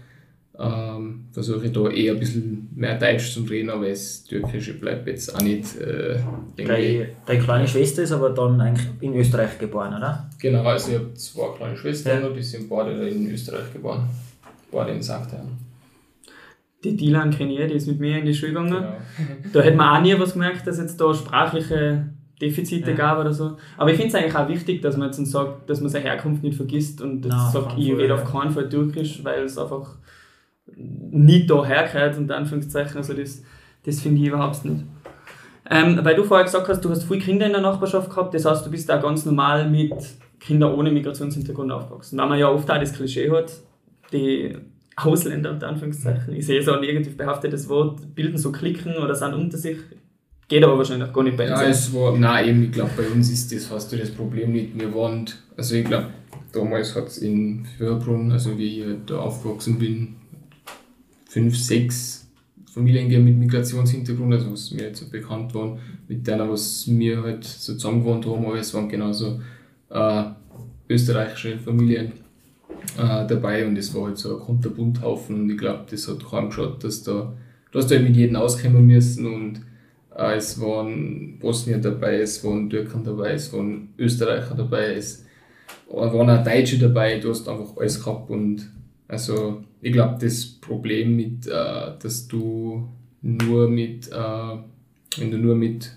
ähm, 0.60 1.13
versuche 1.34 1.66
ich 1.66 1.72
da 1.74 1.90
eher 1.90 2.14
ein 2.14 2.20
bisschen 2.20 2.70
mehr 2.76 2.98
Deutsch 2.98 3.34
zu 3.34 3.42
reden, 3.42 3.70
aber 3.72 3.90
das 3.90 4.24
Türkische 4.24 4.76
bleibt 4.76 5.08
jetzt 5.08 5.36
auch 5.36 5.42
nicht 5.42 5.76
äh, 5.82 6.20
Deine, 6.56 7.08
deine 7.26 7.40
kleine 7.44 7.68
Schwester 7.68 8.04
ist 8.04 8.12
aber 8.12 8.30
dann 8.30 8.62
eigentlich 8.62 8.88
in 9.02 9.16
Österreich 9.16 9.58
geboren, 9.58 9.96
oder? 9.96 10.30
Genau, 10.40 10.64
also 10.64 10.92
ich 10.92 10.98
habe 11.00 11.14
zwei 11.16 11.58
kleine 11.58 11.76
Schwestern, 11.76 12.22
Ja. 12.22 12.28
und 12.28 12.36
die 12.36 12.44
sind 12.44 12.70
beide 12.70 12.92
in 13.10 13.30
Österreich 13.32 13.74
geboren. 13.74 14.08
Beide 14.72 14.92
in 14.92 15.02
St. 15.04 15.12
Die 16.84 16.96
Dylan 16.98 17.32
kenne 17.32 17.54
ich, 17.54 17.60
eh, 17.60 17.68
die 17.68 17.76
ist 17.76 17.88
mit 17.88 18.00
mir 18.00 18.20
in 18.20 18.26
die 18.26 18.34
Schule 18.34 18.52
gegangen. 18.54 18.72
Genau. 18.72 18.94
Da 19.54 19.62
hätte 19.62 19.78
man 19.78 19.98
auch 19.98 20.02
nie 20.02 20.20
was 20.20 20.34
gemerkt, 20.34 20.68
dass 20.68 20.78
jetzt 20.78 21.00
da 21.00 21.14
sprachliche 21.14 22.10
Defizite 22.42 22.92
Ja. 22.92 22.98
gab 22.98 23.20
oder 23.20 23.32
so. 23.34 23.58
Aber 23.78 23.90
ich 23.92 23.96
finde 23.96 24.10
es 24.10 24.16
eigentlich 24.16 24.36
auch 24.36 24.50
wichtig, 24.50 24.82
dass 24.82 24.98
man 24.98 25.08
jetzt 25.12 25.26
sagt, 25.32 25.70
dass 25.70 25.80
man 25.82 25.90
seine 25.90 26.04
Herkunft 26.06 26.44
nicht 26.44 26.58
vergisst 26.58 27.02
und 27.02 27.24
jetzt 27.24 27.34
Nein, 27.34 27.52
sagt, 27.54 27.78
ich 27.80 27.90
rede 27.92 28.08
ja. 28.10 28.16
auf 28.16 28.30
keinen 28.30 28.52
Fall 28.52 28.68
Türkisch, 28.70 29.24
weil 29.24 29.44
es 29.44 29.58
einfach 29.58 29.96
nicht 30.78 31.50
da 31.50 31.64
hergehört, 31.66 32.18
unter 32.18 32.38
Anführungszeichen. 32.38 32.98
Also 32.98 33.14
das, 33.14 33.42
das 33.86 34.02
finde 34.02 34.22
ich 34.22 34.28
überhaupt 34.28 34.66
nicht. 34.66 34.84
Ähm, 35.70 36.00
weil 36.04 36.16
du 36.16 36.24
vorher 36.24 36.44
gesagt 36.44 36.68
hast, 36.68 36.82
du 36.84 36.90
hast 36.90 37.04
viele 37.04 37.20
Kinder 37.20 37.46
in 37.46 37.54
der 37.54 37.62
Nachbarschaft 37.62 38.10
gehabt, 38.10 38.34
das 38.34 38.44
heißt, 38.46 38.66
du 38.66 38.70
bist 38.72 38.90
da 38.90 38.98
ganz 38.98 39.26
normal 39.26 39.70
mit 39.70 39.94
Kindern 40.40 40.74
ohne 40.74 40.92
Migrationshintergrund 40.92 41.72
aufgewachsen. 41.72 42.18
Weil 42.18 42.28
man 42.30 42.40
ja 42.40 42.50
oft 42.50 42.70
auch 42.70 42.80
das 42.80 42.94
Klischee 42.94 43.32
hat, 43.32 43.54
die 44.12 44.58
Ausländer 44.98 45.52
unter 45.52 45.70
Anführungszeichen, 45.70 46.36
ich 46.36 46.46
sehe 46.46 46.62
so 46.62 46.74
ein 46.74 46.82
negativ 46.82 47.16
behaftetes 47.18 47.68
Wort, 47.70 48.14
bilden 48.14 48.38
so 48.38 48.52
Klicken 48.52 48.96
oder 48.98 49.16
sind 49.16 49.34
unter 49.34 49.58
sich. 49.58 49.78
Geht 50.50 50.64
aber 50.64 50.78
wahrscheinlich 50.78 51.12
gar 51.14 51.24
nicht 51.24 51.38
bei 51.38 51.48
Ja, 51.48 51.66
uns. 51.66 51.88
es 51.88 51.94
war, 51.94 52.16
nein, 52.18 52.48
eben, 52.50 52.64
ich 52.66 52.72
glaube, 52.74 52.92
bei 52.98 53.08
uns 53.08 53.32
ist 53.32 53.52
das 53.56 53.66
fast 53.66 53.94
das 53.94 54.12
Problem 54.12 54.52
nicht. 54.52 54.78
Wir 54.78 54.94
waren, 54.94 55.26
also 55.56 55.76
ich 55.76 55.86
glaube, 55.86 56.08
damals 56.52 56.94
hat 56.96 57.08
es 57.08 57.20
in 57.20 57.66
Förbrunn, 57.78 58.32
also 58.32 58.56
wie 58.58 58.82
ich 58.82 58.86
da 59.08 59.20
aufgewachsen 59.20 59.80
bin, 59.80 60.16
fünf, 61.34 61.58
sechs 61.58 62.28
Familien 62.72 63.10
gegeben 63.10 63.26
mit 63.26 63.38
Migrationshintergrund, 63.38 64.34
also 64.34 64.52
was 64.52 64.72
mir 64.72 64.84
jetzt 64.84 65.00
so 65.00 65.10
bekannt 65.10 65.54
waren, 65.56 65.80
mit 66.08 66.26
denen, 66.28 66.48
was 66.50 66.86
wir 66.88 67.24
halt 67.24 67.44
so 67.44 67.74
zusammen 67.74 68.02
gewohnt 68.02 68.26
haben, 68.26 68.46
aber 68.46 68.60
es 68.60 68.74
waren 68.74 68.88
genauso 68.88 69.42
äh, 69.90 70.24
österreichische 70.90 71.58
Familien 71.58 72.14
äh, 72.98 73.26
dabei 73.28 73.66
und 73.66 73.78
es 73.78 73.94
war 73.96 74.06
halt 74.06 74.18
so 74.20 74.36
ein 74.36 74.44
Kunterbundhaufen 74.44 75.42
und 75.42 75.50
ich 75.50 75.58
glaube, 75.58 75.86
das 75.90 76.08
hat 76.08 76.24
kaum 76.24 76.50
geschaut, 76.50 76.84
dass 76.84 77.02
da, 77.02 77.34
du 77.72 77.80
hast 77.80 77.90
halt 77.90 78.04
mit 78.04 78.16
jedem 78.16 78.36
auskommen 78.36 78.86
müssen 78.86 79.26
und 79.26 79.62
äh, 80.16 80.36
es 80.36 80.62
waren 80.62 81.40
Bosnier 81.40 81.80
dabei, 81.80 82.20
es 82.20 82.44
waren 82.44 82.70
Türken 82.70 83.04
dabei, 83.04 83.32
es 83.34 83.52
waren 83.54 83.90
Österreicher 83.98 84.54
dabei, 84.54 84.94
es 84.96 85.26
waren 85.92 86.30
auch 86.30 86.44
Deutsche 86.44 86.78
dabei, 86.78 87.18
du 87.18 87.30
hast 87.32 87.50
einfach 87.50 87.76
alles 87.78 88.04
gehabt 88.04 88.30
und 88.30 88.70
also 89.08 89.64
ich 89.82 89.92
glaube, 89.94 90.18
das 90.20 90.46
Problem 90.46 91.16
mit, 91.16 91.48
äh, 91.48 91.52
dass 92.02 92.28
du 92.28 92.88
nur 93.22 93.70
mit, 93.70 94.10
äh, 94.12 94.58
wenn 95.18 95.32
du 95.32 95.38
nur 95.38 95.56
mit 95.56 95.92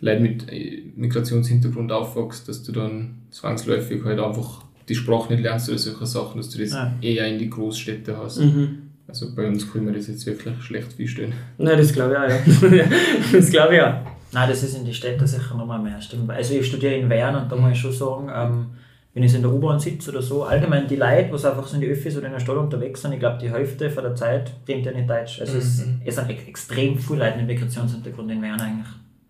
Leuten 0.00 0.22
mit 0.22 0.48
äh, 0.52 0.82
Migrationshintergrund 0.96 1.92
aufwachst, 1.92 2.48
dass 2.48 2.62
du 2.62 2.72
dann 2.72 3.18
zwangsläufig 3.30 4.04
halt 4.04 4.18
einfach 4.18 4.64
die 4.88 4.94
Sprache 4.94 5.32
nicht 5.32 5.42
lernst 5.42 5.68
oder 5.68 5.78
solche 5.78 6.06
Sachen, 6.06 6.38
dass 6.38 6.50
du 6.50 6.58
das 6.58 6.72
Ja. 6.72 6.92
eher 7.00 7.26
in 7.28 7.38
die 7.38 7.48
Großstädte 7.48 8.16
hast. 8.16 8.40
Mhm. 8.40 8.90
Also 9.06 9.34
bei 9.34 9.46
uns 9.46 9.70
können 9.70 9.86
wir 9.86 9.92
das 9.94 10.08
jetzt 10.08 10.26
wirklich 10.26 10.60
schlecht 10.62 10.92
feststellen. 10.94 11.32
Nein, 11.58 11.76
das 11.78 11.92
glaube 11.92 12.12
ich 12.14 12.18
auch, 12.18 12.70
ja. 12.72 12.84
das 13.32 13.50
glaube 13.50 13.76
ich 13.76 13.80
auch. 13.82 13.94
Nein, 14.32 14.48
das 14.48 14.62
ist 14.62 14.76
in 14.76 14.84
den 14.84 14.94
Städten 14.94 15.26
sicher 15.26 15.54
nochmal 15.54 15.80
mehr. 15.80 16.00
Stimmt. 16.00 16.30
Also 16.30 16.54
ich 16.54 16.66
studiere 16.66 16.96
in 16.96 17.08
Wern 17.10 17.36
und 17.36 17.52
da 17.52 17.56
muss 17.56 17.72
ich 17.72 17.78
schon 17.78 17.92
sagen, 17.92 18.30
ähm, 18.34 18.66
wenn 19.14 19.22
ich 19.22 19.30
so 19.30 19.36
in 19.36 19.42
der 19.42 19.52
U-Bahn 19.52 19.78
sitze 19.78 20.10
oder 20.10 20.22
so, 20.22 20.44
allgemein 20.44 20.86
die 20.88 20.96
Leute, 20.96 21.32
was 21.32 21.44
einfach 21.44 21.66
so 21.66 21.74
in 21.74 21.82
die 21.82 21.88
Öffis 21.88 22.16
oder 22.16 22.26
in 22.26 22.32
der 22.32 22.40
Stadt 22.40 22.56
unterwegs 22.56 23.02
sind, 23.02 23.12
ich 23.12 23.18
glaube 23.18 23.38
die 23.42 23.50
Hälfte 23.50 23.90
von 23.90 24.04
der 24.04 24.14
Zeit 24.14 24.52
redet 24.66 24.86
ja 24.86 24.92
nicht 24.92 25.08
Deutsch. 25.10 25.40
Also 25.40 25.58
es, 25.58 25.84
Mhm. 25.86 26.00
es 26.04 26.14
sind 26.14 26.30
ex 26.30 26.48
extrem 26.48 26.96
viele 26.98 27.18
Leute 27.18 27.38
mit 27.38 27.46
Migrationshintergrund 27.48 28.30
in 28.30 28.40
Wern 28.42 28.60
eigentlich. 28.60 28.86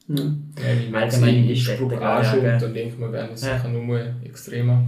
Ja. 0.09 0.17
Ja, 0.25 0.73
ich 0.85 0.91
meine, 0.91 1.05
Allgemein 1.07 1.35
in 1.37 1.49
die 1.49 1.57
Städte, 1.57 1.85
auch 1.85 2.01
ja, 2.01 2.25
schon 2.25 2.39
und 2.41 2.63
dann 2.63 2.75
denkt 2.75 3.01
man, 3.01 3.13
werden 3.13 3.31
es 3.35 3.43
Ja. 3.47 3.57
sicher 3.57 3.69
nochmal 3.71 4.15
extremer. 4.25 4.83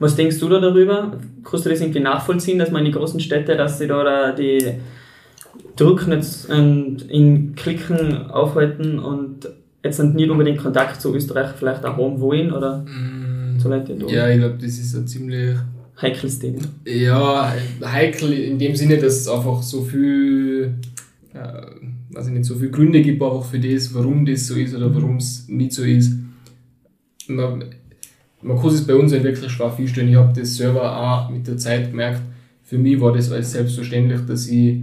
Was 0.00 0.14
denkst 0.14 0.38
du 0.38 0.48
da 0.48 0.60
darüber? 0.60 1.18
Kannst 1.42 1.66
du 1.66 1.70
das 1.70 1.80
irgendwie 1.80 1.98
nachvollziehen, 2.00 2.58
dass 2.60 2.70
man 2.70 2.80
in 2.86 2.92
die 2.92 2.96
großen 2.98 3.18
Städte, 3.18 3.56
dass 3.56 3.78
sie 3.78 3.88
da, 3.88 4.04
da 4.04 4.32
die 4.32 4.74
Druck 5.76 6.06
nicht 6.06 6.46
ähm, 6.50 6.96
in 7.08 7.54
Klicken 7.56 8.30
aufhalten 8.30 8.98
und 9.00 9.48
jetzt 9.82 9.96
sind 9.96 10.14
nicht 10.14 10.30
unbedingt 10.30 10.58
Kontakt 10.58 11.00
zu 11.00 11.14
Österreich 11.14 11.50
vielleicht 11.56 11.84
auch 11.84 11.96
haben 11.96 12.20
wollen 12.20 12.52
oder 12.52 12.84
so 12.86 12.92
Leute 13.64 13.96
da? 13.96 14.06
Ja, 14.06 14.28
ich 14.28 14.38
glaube, 14.38 14.56
das 14.60 14.78
ist 14.78 14.94
ein 14.94 15.06
ziemlich 15.06 15.56
Heikles 16.00 16.38
Thema. 16.38 16.60
ja, 16.84 17.52
heikel 17.82 18.32
in 18.32 18.58
dem 18.58 18.76
Sinne, 18.76 18.98
dass 18.98 19.14
es 19.14 19.28
einfach 19.28 19.60
so 19.62 19.82
viel, 19.82 20.74
äh, 21.34 21.62
weiß 22.10 22.28
ich 22.28 22.32
nicht, 22.34 22.44
so 22.44 22.54
viele 22.54 22.70
Gründe 22.70 23.02
gibt 23.02 23.20
einfach 23.20 23.44
für 23.44 23.58
das, 23.58 23.92
warum 23.94 24.24
das 24.24 24.46
so 24.46 24.54
ist 24.54 24.76
oder 24.76 24.94
warum 24.94 25.16
es 25.16 25.48
nicht 25.48 25.72
so 25.72 25.82
ist. 25.82 26.12
Man, 27.26 27.64
man 28.42 28.58
kann 28.60 28.70
es 28.70 28.86
bei 28.86 28.94
uns 28.94 29.12
halt 29.12 29.24
wirklich 29.24 29.50
schwer 29.50 29.72
feststellen. 29.72 30.10
Ich 30.10 30.16
habe 30.16 30.38
das 30.38 30.56
selber 30.56 30.96
auch 30.96 31.30
mit 31.30 31.48
der 31.48 31.56
Zeit 31.56 31.90
gemerkt. 31.90 32.22
Für 32.62 32.78
mich 32.78 33.00
war 33.00 33.12
das 33.12 33.32
alles 33.32 33.50
selbstverständlich, 33.50 34.20
dass 34.24 34.46
ich 34.46 34.78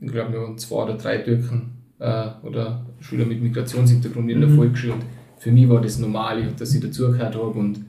ich 0.00 0.12
glaube, 0.12 0.32
wir 0.32 0.40
waren 0.42 0.58
zwei 0.58 0.84
oder 0.84 0.96
drei 0.96 1.18
Türken 1.18 1.70
äh, 1.98 2.28
oder 2.42 2.86
Schüler 3.00 3.26
mit 3.26 3.42
Migrationshintergrund 3.42 4.30
in 4.30 4.40
der 4.40 4.48
mhm. 4.48 4.56
Volksschule. 4.56 4.94
Und 4.94 5.04
für 5.38 5.50
mich 5.50 5.68
war 5.68 5.80
das 5.80 5.98
normal, 5.98 6.52
dass 6.56 6.74
ich 6.74 6.80
dazugehört 6.80 7.34
habe 7.34 7.58
und 7.58 7.84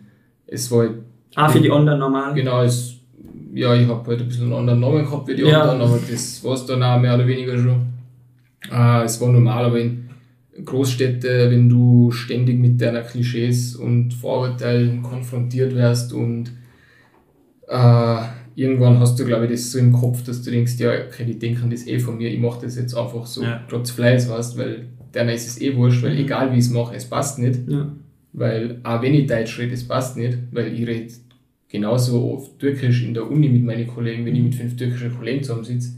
es 0.52 0.72
war 0.72 0.80
halt. 0.80 0.92
Ah, 1.36 1.48
für 1.48 1.62
die 1.62 1.72
anderen 1.72 2.00
normal? 2.00 2.34
Genau, 2.34 2.64
es, 2.64 2.96
ja, 3.54 3.74
ich 3.76 3.88
habe 3.88 4.06
halt 4.08 4.22
ein 4.22 4.28
bisschen 4.28 4.46
einen 4.46 4.54
anderen 4.54 4.80
Namen 4.80 5.06
gehabt 5.06 5.28
wie 5.28 5.36
die 5.36 5.44
ja. 5.44 5.62
anderen, 5.62 5.82
aber 5.82 6.00
das 6.10 6.44
war 6.44 6.54
es 6.54 6.66
dann 6.66 6.82
auch 6.84 7.00
mehr 7.00 7.16
oder 7.16 7.28
weniger 7.28 7.58
schon. 7.58 7.86
Äh, 8.72 9.04
es 9.04 9.22
war 9.22 9.30
normal, 9.30 9.66
aber 9.66 9.80
in 9.80 10.10
Großstädten, 10.66 11.52
wenn 11.52 11.70
du 11.70 12.12
ständig 12.12 12.60
mit 12.60 12.82
deiner 12.82 13.02
Klischees 13.02 13.76
und 13.76 14.14
Vorurteilen 14.14 15.04
konfrontiert 15.04 15.76
wirst 15.76 16.14
und 16.14 16.52
äh, 17.68 18.18
irgendwann 18.56 19.00
hast 19.00 19.18
du, 19.20 19.26
glaube 19.26 19.46
ich, 19.46 19.52
das 19.52 19.72
so 19.72 19.80
im 19.80 19.94
Kopf, 19.94 20.24
dass 20.24 20.42
du 20.42 20.52
denkst, 20.52 20.78
ja, 20.80 20.92
okay, 21.08 21.26
die 21.26 21.40
denken 21.40 21.70
das 21.70 21.88
eh 21.88 22.00
von 22.00 22.18
mir, 22.18 22.30
ich 22.30 22.40
mache 22.40 22.66
das 22.66 22.76
jetzt 22.76 22.96
einfach 22.96 23.26
so 23.26 23.44
ja. 23.44 23.64
trotz 23.70 23.92
Fleiß, 23.92 24.30
weißt 24.30 24.58
weil 24.58 24.88
denen 25.14 25.30
ist 25.30 25.48
es 25.48 25.62
eh 25.62 25.76
wurscht, 25.76 26.04
weil 26.04 26.14
mhm. 26.14 26.20
egal 26.20 26.52
wie 26.52 26.58
ich 26.58 26.66
es 26.66 26.72
mache, 26.72 26.96
es 26.96 27.06
passt 27.06 27.40
nicht. 27.40 27.62
Ja. 27.68 27.92
Weil 28.34 28.80
auch 28.84 29.02
wenn 29.02 29.14
ich 29.14 29.28
Deutsch 29.28 29.58
rede, 29.60 29.74
es 29.74 29.88
passt 29.88 30.18
nicht, 30.18 30.38
weil 30.52 30.74
ich 30.74 30.86
rede 30.88 31.12
genauso 31.70 32.32
oft 32.32 32.60
Türkisch 32.60 33.04
in 33.04 33.14
der 33.14 33.30
Uni 33.30 33.50
mit 33.50 33.64
meinen 33.64 33.88
Kollegen, 33.88 34.26
wenn 34.26 34.36
ich 34.36 34.44
mit 34.44 34.56
fünf 34.56 34.76
türkischen 34.76 35.16
Kollegen 35.16 35.44
zusammensitze. 35.44 35.94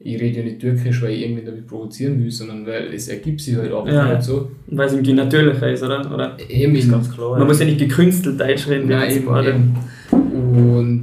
Ich 0.00 0.20
rede 0.20 0.38
ja 0.38 0.44
nicht 0.44 0.60
Türkisch, 0.60 1.02
weil 1.02 1.10
ich 1.10 1.22
irgendwie 1.22 1.44
damit 1.44 1.66
provozieren 1.66 2.22
will, 2.22 2.30
sondern 2.30 2.64
weil 2.66 2.94
es 2.94 3.08
ergibt 3.08 3.40
sich 3.40 3.56
halt 3.56 3.72
auch 3.72 3.86
ja. 3.86 4.06
halt 4.06 4.22
so. 4.22 4.52
Weil 4.68 4.86
es 4.86 4.92
irgendwie 4.92 5.12
natürlicher 5.12 5.72
ist, 5.72 5.82
oder? 5.82 6.14
oder? 6.14 6.36
Eben, 6.48 6.76
ist 6.76 6.88
ganz 6.88 7.12
klar. 7.12 7.30
Man 7.30 7.40
ja. 7.40 7.44
muss 7.46 7.58
ja 7.58 7.66
nicht 7.66 7.80
gekünstelt 7.80 8.40
Deutsch 8.40 8.68
reden. 8.68 8.88
Nein, 8.88 9.10
eben, 9.10 9.44
eben. 9.44 9.76
Und 10.12 11.02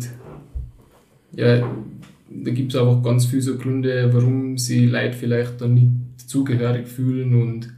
ja, 1.36 1.58
da 2.30 2.52
gibt 2.52 2.74
es 2.74 2.80
einfach 2.80 3.04
ganz 3.04 3.26
viele 3.26 3.42
so 3.42 3.58
Gründe, 3.58 4.10
warum 4.14 4.58
sie 4.58 4.86
Leute 4.86 5.14
vielleicht 5.14 5.60
dann 5.60 5.74
nicht 5.74 5.92
zugehörig 6.30 6.88
fühlen 6.88 7.42
und 7.42 7.75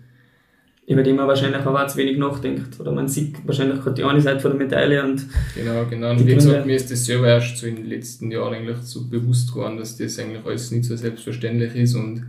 über 0.88 1.03
die 1.03 1.12
man 1.12 1.27
wahrscheinlich 1.27 1.65
auch 1.65 1.88
zu 1.88 1.98
wenig 1.98 2.17
nachdenkt. 2.17 2.79
Oder 2.79 2.94
man 2.94 3.10
sieht 3.10 3.46
wahrscheinlich 3.46 3.82
gerade 3.82 3.96
die 3.96 4.03
eine 4.06 4.22
Seite 4.22 4.39
von 4.39 4.51
der 4.51 4.60
Medaille 4.60 5.03
und. 5.03 5.25
Genau, 5.53 5.86
genau. 5.86 6.12
Und 6.12 6.25
wie 6.25 6.34
gesagt, 6.34 6.65
mir 6.65 6.77
ist 6.77 6.89
das 6.89 7.06
selber 7.06 7.27
erst 7.27 7.58
so 7.58 7.67
in 7.67 7.75
den 7.75 7.88
letzten 7.88 8.32
Jahren 8.32 8.53
eigentlich 8.53 8.77
so 8.77 9.06
bewusst 9.08 9.53
geworden, 9.53 9.77
dass 9.77 9.98
das 9.98 10.17
eigentlich 10.17 10.46
alles 10.46 10.72
nicht 10.72 10.86
so 10.86 10.96
selbstverständlich 10.96 11.75
ist 11.75 11.94
und 11.94 12.25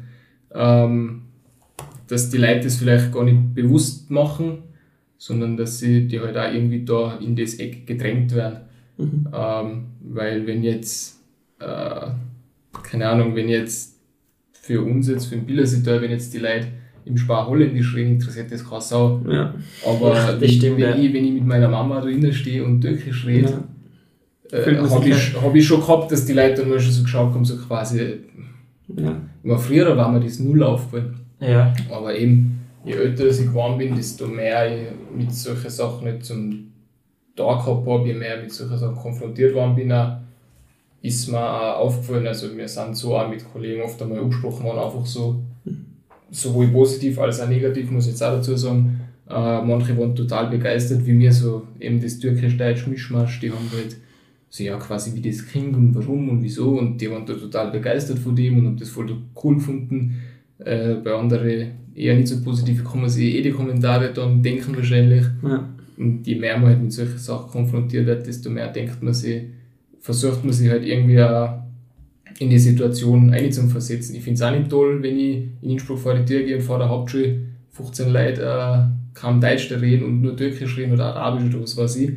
ähm, 0.53 1.23
dass 2.09 2.31
die 2.31 2.39
Leute 2.39 2.65
das 2.65 2.77
vielleicht 2.77 3.13
gar 3.13 3.23
nicht 3.23 3.55
bewusst 3.55 4.11
machen, 4.11 4.65
sondern 5.19 5.57
dass 5.57 5.79
sie 5.79 6.09
die 6.09 6.19
halt 6.19 6.37
auch 6.37 6.53
irgendwie 6.53 6.85
da 6.85 7.17
in 7.19 7.37
das 7.37 7.55
Eck 7.55 7.87
gedrängt 7.87 8.35
werden. 8.35 8.63
Mhm. 8.97 9.29
Ähm, 9.33 9.85
weil 10.01 10.45
wenn 10.49 10.65
jetzt, 10.65 11.21
äh, 11.61 12.09
keine 12.83 13.09
Ahnung, 13.09 13.37
wenn 13.37 13.49
jetzt 13.49 14.01
für 14.53 14.83
uns 14.83 15.09
jetzt, 15.09 15.27
für 15.27 15.37
den 15.37 15.47
Bildersitual, 15.47 16.03
wenn 16.03 16.11
jetzt 16.11 16.35
die 16.35 16.39
Leute 16.39 16.67
im 17.09 17.17
Spar 17.17 17.47
Holländisch 17.47 17.95
reden, 17.95 18.13
interessiert 18.13 18.53
das 18.53 18.69
keine 18.69 18.81
Sau. 18.81 19.21
Ja. 19.29 19.55
Aber 19.87 20.15
ja, 20.15 20.41
wenn, 20.41 20.49
stimmt, 20.49 20.77
wenn, 20.77 20.91
ja. 20.91 20.97
ich, 20.97 21.13
wenn 21.13 21.25
ich 21.25 21.33
mit 21.33 21.47
meiner 21.47 21.69
Mama 21.69 22.01
drinnen 22.01 22.33
stehe 22.33 22.65
und 22.65 22.81
Türkisch 22.81 23.27
rede, 23.27 23.63
ja. 24.53 24.59
äh, 24.59 24.77
habe 24.77 25.09
ich, 25.09 25.41
hab 25.41 25.55
ich 25.55 25.67
schon 25.67 25.81
gehabt, 25.81 26.13
dass 26.13 26.25
die 26.27 26.33
Leute 26.33 26.63
dann 26.63 26.71
mal 26.71 26.81
schon 26.81 26.93
so 26.93 27.03
geschaut 27.03 27.35
haben, 27.35 27.45
so 27.45 27.57
quasi. 27.57 28.21
Ja. 28.97 29.21
Immer 29.43 29.59
früher 29.59 29.97
war 29.97 30.11
mir 30.11 30.21
das 30.21 30.39
null 30.39 30.63
aufgefallen. 30.63 31.17
Ja. 31.41 31.73
Aber 31.91 32.15
eben, 32.17 32.61
je 32.85 32.95
älter 32.95 33.27
ich 33.27 33.39
geworden 33.39 33.79
bin, 33.79 33.95
desto 33.95 34.27
mehr 34.27 34.75
ich 34.75 34.89
mit 35.17 35.33
solchen 35.35 35.71
Sachen 35.71 36.11
nicht 36.11 36.25
zum 36.25 36.73
Tag 37.37 37.65
gehabt 37.65 37.87
habe, 37.87 38.07
je 38.07 38.15
mehr 38.15 38.37
ich 38.37 38.43
mit 38.45 38.53
solchen 38.53 38.79
Sachen 38.79 38.97
konfrontiert 38.97 39.55
worden 39.55 39.77
bin, 39.77 39.93
auch, 39.93 40.19
ist 41.03 41.29
mir 41.29 41.39
auch 41.39 41.79
aufgefallen, 41.79 42.27
also 42.27 42.57
wir 42.57 42.67
sind 42.67 42.97
so 42.97 43.17
auch 43.17 43.29
mit 43.29 43.45
Kollegen 43.53 43.83
oft 43.83 44.01
einmal 44.03 44.19
angesprochen 44.19 44.65
worden, 44.65 44.79
einfach 44.79 45.07
so, 45.07 45.41
sowohl 46.31 46.69
positiv 46.69 47.19
als 47.19 47.41
auch 47.41 47.49
negativ, 47.49 47.91
muss 47.91 48.05
ich 48.07 48.13
jetzt 48.13 48.23
auch 48.23 48.33
dazu 48.33 48.57
sagen. 48.57 49.01
Äh, 49.29 49.63
manche 49.63 49.97
waren 49.99 50.15
total 50.15 50.49
begeistert, 50.49 51.05
wie 51.07 51.13
mir 51.13 51.33
so 51.33 51.67
eben 51.81 52.01
das 52.01 52.19
türkisch-deutsch 52.19 52.87
Mischmasch, 52.87 53.41
die 53.41 53.51
haben 53.51 53.71
halt 53.75 53.97
so 54.51 54.65
ja 54.65 54.79
quasi 54.79 55.15
wie 55.15 55.29
das 55.29 55.47
klingt 55.47 55.77
und 55.77 55.95
warum 55.95 56.31
und 56.31 56.43
wieso 56.43 56.79
und 56.79 56.99
die 56.99 57.11
waren 57.11 57.27
da 57.27 57.35
total 57.35 57.71
begeistert 57.71 58.19
von 58.19 58.35
dem 58.35 58.59
und 58.59 58.67
haben 58.67 58.79
das 58.79 58.89
voll 58.89 59.15
cool 59.43 59.57
gefunden. 59.57 60.17
Äh, 60.59 60.95
bei 61.05 61.13
anderen 61.13 61.73
eher 61.95 62.17
nicht 62.17 62.29
so 62.29 62.43
positiv, 62.43 62.85
kann 62.85 63.01
man 63.01 63.11
sich 63.11 63.35
eh 63.35 63.43
die 63.43 63.51
Kommentare 63.51 64.13
dann 64.13 64.43
denken 64.43 64.75
wahrscheinlich. 64.77 65.25
Ja. 65.43 65.69
Und 65.99 66.27
je 66.27 66.37
mehr 66.37 66.57
man 66.57 66.69
halt 66.69 66.83
mit 66.83 66.93
solchen 66.93 67.19
Sachen 67.19 67.51
konfrontiert 67.51 68.07
wird, 68.07 68.27
desto 68.27 68.51
mehr 68.51 68.69
denkt 68.69 69.03
man 69.03 69.13
sich, 69.13 69.43
versucht 70.01 70.45
man 70.45 70.53
sich 70.53 70.71
halt 70.71 70.85
irgendwie 70.85 71.21
auch 71.21 71.59
in 72.39 72.51
die 72.51 72.59
Situation 72.59 73.33
einzuversetzen. 73.33 74.15
Ich 74.15 74.23
finde 74.23 74.37
es 74.37 74.43
auch 74.43 74.57
nicht 74.57 74.71
toll, 74.71 75.03
wenn 75.03 75.19
ich 75.19 75.37
in 75.61 75.71
Innsbruck 75.71 75.99
vor 75.99 76.15
die 76.15 76.25
Tür 76.25 76.43
gehe 76.43 76.57
und 76.57 76.63
vor 76.63 76.79
der 76.79 76.89
Hauptschule 76.89 77.41
15 77.73 78.13
Leute 78.13 78.43
äh, 78.43 79.19
kaum 79.19 79.41
Deutsch 79.41 79.71
reden 79.73 80.05
und 80.05 80.23
nur 80.23 80.37
Türkisch 80.37 80.77
reden 80.77 80.93
oder 80.93 81.17
Arabisch 81.17 81.55
oder 81.55 81.63
was 81.63 81.77
weiß 81.77 81.97
ich. 81.97 82.13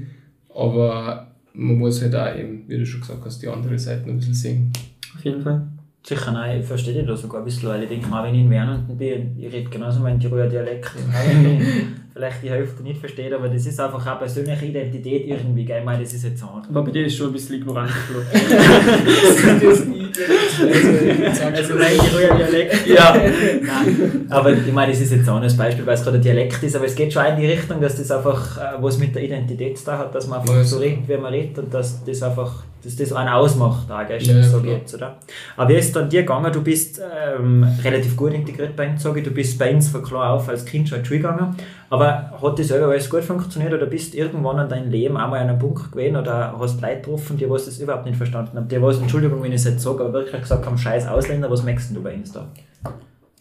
Aber 0.53 1.27
man 1.53 1.77
muss 1.77 2.01
halt 2.01 2.15
auch 2.15 2.35
eben, 2.35 2.63
wie 2.67 2.77
du 2.77 2.85
schon 2.85 3.01
gesagt 3.01 3.25
hast, 3.25 3.41
die 3.41 3.47
andere 3.47 3.77
Seite 3.77 4.09
ein 4.09 4.17
bisschen 4.17 4.33
sehen. 4.33 4.71
Auf 5.15 5.25
jeden 5.25 5.41
Fall. 5.41 5.67
Sicher, 6.03 6.31
nein, 6.31 6.61
ich 6.61 6.65
verstehe 6.65 7.03
da 7.03 7.15
sogar 7.15 7.41
ein 7.41 7.45
bisschen, 7.45 7.69
weil 7.69 7.83
ich 7.83 7.89
denke 7.89 8.07
mal, 8.07 8.23
wenn 8.23 8.33
ich 8.33 8.41
in 8.41 8.49
Wernenden 8.49 8.97
bin, 8.97 9.37
ich 9.37 9.53
rede 9.53 9.69
genauso 9.69 9.99
meinen 9.99 10.19
Tiroler 10.19 10.47
Dialekt, 10.47 10.85
vielleicht 12.13 12.41
die 12.41 12.49
Hälfte 12.49 12.81
nicht 12.81 12.99
versteht, 12.99 13.31
aber 13.31 13.47
das 13.47 13.67
ist 13.67 13.79
einfach 13.79 14.03
eine 14.07 14.17
persönliche 14.17 14.65
Identität 14.65 15.27
irgendwie, 15.27 15.63
gell? 15.63 15.79
ich 15.79 15.85
meine, 15.85 16.01
das 16.01 16.11
ist 16.11 16.23
jetzt 16.23 16.43
hart. 16.43 16.67
Aber 16.69 16.83
bei 16.83 16.91
dir 16.91 17.05
ist 17.05 17.15
schon 17.15 17.27
ein 17.27 17.33
bisschen 17.33 17.57
ignorant, 17.57 17.91
Also 21.53 21.75
nein, 21.75 21.97
Tiroler 21.97 22.35
Dialekt. 22.35 22.87
Ja. 22.87 23.15
Nein. 23.15 24.25
Aber 24.29 24.51
ich 24.51 24.71
meine, 24.71 24.91
das 24.91 25.01
ist 25.01 25.11
jetzt 25.11 25.29
auch 25.29 25.41
ein 25.41 25.57
Beispiel, 25.57 25.85
weil 25.85 25.93
es 25.93 26.03
gerade 26.03 26.17
ein 26.17 26.21
Dialekt 26.21 26.61
ist, 26.63 26.75
aber 26.75 26.85
es 26.85 26.95
geht 26.95 27.13
schon 27.13 27.25
in 27.25 27.37
die 27.37 27.47
Richtung, 27.47 27.79
dass 27.81 27.95
das 27.97 28.11
einfach 28.11 28.57
äh, 28.57 28.81
was 28.81 28.97
mit 28.97 29.15
der 29.15 29.23
Identität 29.23 29.79
da 29.85 29.97
hat, 29.97 30.15
dass 30.15 30.27
man 30.27 30.39
einfach 30.39 30.63
so 30.63 30.77
redet, 30.77 31.07
wie 31.07 31.17
man 31.17 31.33
redet 31.33 31.57
und 31.59 31.73
dass 31.73 32.03
das 32.03 32.23
einfach 32.23 32.63
dass 32.83 32.95
das 32.95 33.13
einen 33.13 33.29
ausmacht, 33.29 33.89
da, 33.89 34.03
gell, 34.03 34.21
ja, 34.21 34.41
so 34.41 34.59
geht's, 34.59 34.95
oder? 34.95 35.17
Aber 35.55 35.69
wie 35.69 35.75
ist 35.75 35.87
es 35.87 35.91
dann 35.91 36.09
dir 36.09 36.21
gegangen? 36.21 36.51
Du 36.51 36.63
bist 36.63 36.99
ähm, 36.99 37.63
relativ 37.83 38.17
gut 38.17 38.33
integriert 38.33 38.75
bei 38.75 38.89
uns, 38.89 39.03
sage 39.03 39.19
ich. 39.19 39.25
Du 39.25 39.31
bist 39.31 39.59
bei 39.59 39.73
uns 39.73 39.89
von 39.89 40.01
klar 40.01 40.33
auf 40.33 40.49
als 40.49 40.65
Kind 40.65 40.89
schon 40.89 40.97
in 40.97 41.03
die 41.03 41.07
Schule 41.07 41.19
gegangen. 41.19 41.55
Aber 41.89 42.31
hat 42.41 42.57
das 42.57 42.69
selber 42.69 42.87
alles 42.87 43.09
gut 43.09 43.23
funktioniert 43.23 43.73
oder 43.73 43.85
bist 43.85 44.15
irgendwann 44.15 44.59
in 44.59 44.69
deinem 44.69 44.89
Leben 44.89 45.17
einmal 45.17 45.41
an 45.41 45.49
einem 45.49 45.59
Punkt 45.59 45.91
gewesen 45.91 46.15
oder 46.15 46.55
hast 46.57 46.81
Leute 46.81 47.01
getroffen, 47.01 47.37
die 47.37 47.49
was 47.49 47.65
das 47.65 47.79
überhaupt 47.79 48.05
nicht 48.05 48.17
verstanden 48.17 48.57
haben? 48.57 48.67
Die 48.67 48.81
was, 48.81 48.97
Entschuldigung, 48.97 49.43
wenn 49.43 49.51
ich 49.51 49.59
es 49.59 49.65
jetzt 49.65 49.81
sage, 49.81 50.00
aber 50.01 50.13
wirklich 50.13 50.41
gesagt 50.41 50.65
haben, 50.65 50.77
scheiß 50.77 51.07
Ausländer, 51.07 51.49
was 51.49 51.63
merkst 51.63 51.95
du 51.95 52.01
bei 52.01 52.15
uns 52.15 52.31
da? 52.31 52.51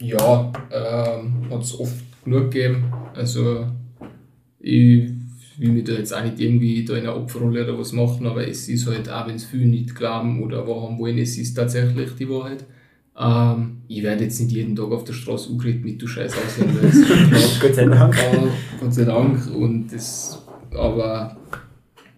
Ja, 0.01 0.53
ähm, 0.71 1.51
hat 1.51 1.63
es 1.63 1.79
oft 1.79 2.25
genug 2.25 2.51
gegeben. 2.51 2.93
Also, 3.15 3.67
ich 4.59 5.11
will 5.59 5.73
mich 5.73 5.85
da 5.85 5.93
jetzt 5.93 6.15
auch 6.15 6.23
nicht 6.23 6.41
irgendwie 6.41 6.85
da 6.85 6.95
in 6.95 7.01
einer 7.01 7.17
Opferrolle 7.17 7.65
oder 7.65 7.79
was 7.79 7.93
machen, 7.93 8.27
aber 8.27 8.47
es 8.47 8.69
ist 8.69 8.87
halt 8.87 9.11
auch, 9.11 9.27
wenn 9.27 9.37
es 9.37 9.45
viele 9.45 9.67
nicht 9.67 9.95
glauben 9.95 10.43
oder 10.43 10.67
warum 10.67 10.99
wollen, 10.99 11.19
es 11.19 11.37
ist 11.37 11.55
tatsächlich 11.55 12.15
die 12.19 12.29
Wahrheit. 12.29 12.65
Ähm, 13.19 13.83
ich 13.89 14.03
werde 14.03 14.25
jetzt 14.25 14.41
nicht 14.41 14.53
jeden 14.53 14.75
Tag 14.75 14.91
auf 14.91 15.05
der 15.05 15.13
Straße 15.13 15.51
angeredet 15.51 15.85
mit 15.85 16.01
du 16.01 16.07
scheiß 16.07 16.33
Ausländer. 16.33 16.81
Gott 17.61 17.75
sei 17.75 17.85
Dank. 17.85 18.17
Gott 18.81 18.95
sei 18.95 19.05
Dank. 19.05 19.55
Und 19.55 19.93
das, 19.93 20.43
aber 20.73 21.37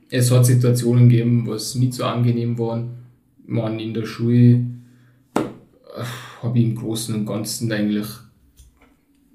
es 0.09 0.31
hat 0.31 0.47
Situationen 0.47 1.09
gegeben, 1.09 1.45
was 1.47 1.75
nicht 1.75 1.95
so 1.95 2.05
angenehm 2.05 2.57
waren. 2.59 3.02
Man 3.53 3.79
in 3.79 3.93
der 3.93 4.07
Schule 4.07 4.65
äh, 5.35 6.05
habe 6.43 6.59
ich 6.59 6.65
im 6.65 6.75
Großen 6.75 7.15
und 7.15 7.27
Ganzen 7.27 7.71
eigentlich, 7.71 8.07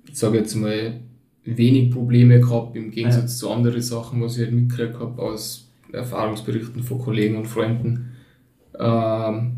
ich 0.09 0.17
sage 0.17 0.39
jetzt 0.39 0.55
mal, 0.55 0.99
wenig 1.43 1.91
Probleme 1.91 2.41
gehabt, 2.41 2.75
im 2.75 2.91
Gegensatz 2.91 3.39
ja. 3.39 3.47
zu 3.47 3.51
anderen 3.51 3.81
Sachen, 3.81 4.21
was 4.21 4.37
ich 4.37 4.43
halt 4.43 4.53
mitgekriegt 4.53 4.99
habe 4.99 5.21
aus 5.21 5.71
Erfahrungsberichten 5.93 6.83
von 6.83 6.99
Kollegen 6.99 7.37
und 7.37 7.47
Freunden. 7.47 8.11
Ähm, 8.77 9.51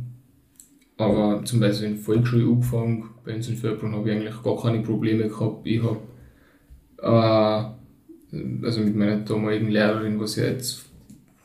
aber 0.98 1.42
zum 1.46 1.62
Beispiel 1.62 1.88
in 1.88 1.96
der 1.96 2.04
Volksschule 2.04 2.44
angefangen, 2.44 3.10
bei 3.26 3.36
uns 3.36 3.48
in 3.48 3.56
Förbrunn 3.56 3.96
habe 3.96 4.10
ich 4.10 4.16
eigentlich 4.16 4.44
gar 4.44 4.62
keine 4.62 4.82
Probleme 4.82 5.28
gehabt. 5.30 5.66
Ich 5.66 5.82
habe 5.82 6.00
äh, 7.02 8.66
also 8.66 8.82
mit 8.82 8.96
meiner 8.96 9.18
damaligen 9.18 9.70
Lehrerin, 9.70 10.20
was 10.20 10.36
ja 10.36 10.46
jetzt 10.46 10.89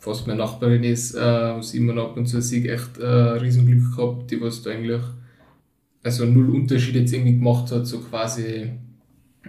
fast 0.04 0.26
meine 0.26 0.40
Nachbarin 0.40 0.84
ist, 0.84 1.14
äh, 1.14 1.20
was 1.20 1.73
immer 1.73 1.96
ab 1.96 2.16
und 2.16 2.26
zu 2.26 2.42
sehe, 2.42 2.70
echt 2.70 2.99
äh, 2.99 3.06
Riesenglück 3.06 3.96
gehabt, 3.96 4.30
die 4.30 4.40
was 4.40 4.62
da 4.62 4.70
eigentlich 4.70 5.00
also 6.02 6.26
null 6.26 6.50
Unterschied 6.50 6.94
jetzt 6.94 7.14
irgendwie 7.14 7.38
gemacht 7.38 7.73
hat, 7.73 7.87
so 7.87 8.00
quasi 8.00 8.73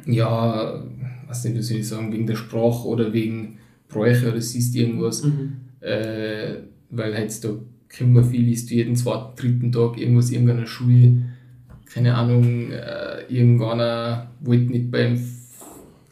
ja, 0.06 0.82
was 1.28 1.42
denn, 1.42 1.62
soll 1.62 1.78
ich 1.78 1.88
sagen, 1.88 2.14
wegen 2.14 2.26
der 2.26 2.36
Sprache 2.36 2.88
oder 2.88 3.12
wegen 3.12 3.58
Bräuche 3.90 4.30
oder 4.30 4.40
siehst 4.42 4.76
irgendwas, 4.76 5.24
mhm. 5.24 5.58
äh, 5.82 6.56
weil 6.90 7.14
halt 7.16 7.44
da 7.44 7.50
man 8.06 8.24
viel, 8.24 8.52
ist 8.52 8.70
du 8.70 8.76
jeden 8.76 8.96
zweiten, 8.96 9.36
dritten 9.36 9.72
Tag 9.72 9.98
irgendwas, 9.98 10.32
irgendeiner 10.32 10.68
Schule, 10.68 11.24
keine 11.86 12.16
Ahnung, 12.16 12.72
äh, 12.72 13.24
irgendeiner 13.30 14.32
wollte 14.42 14.72
nicht 14.72 14.92
beim 14.92 15.20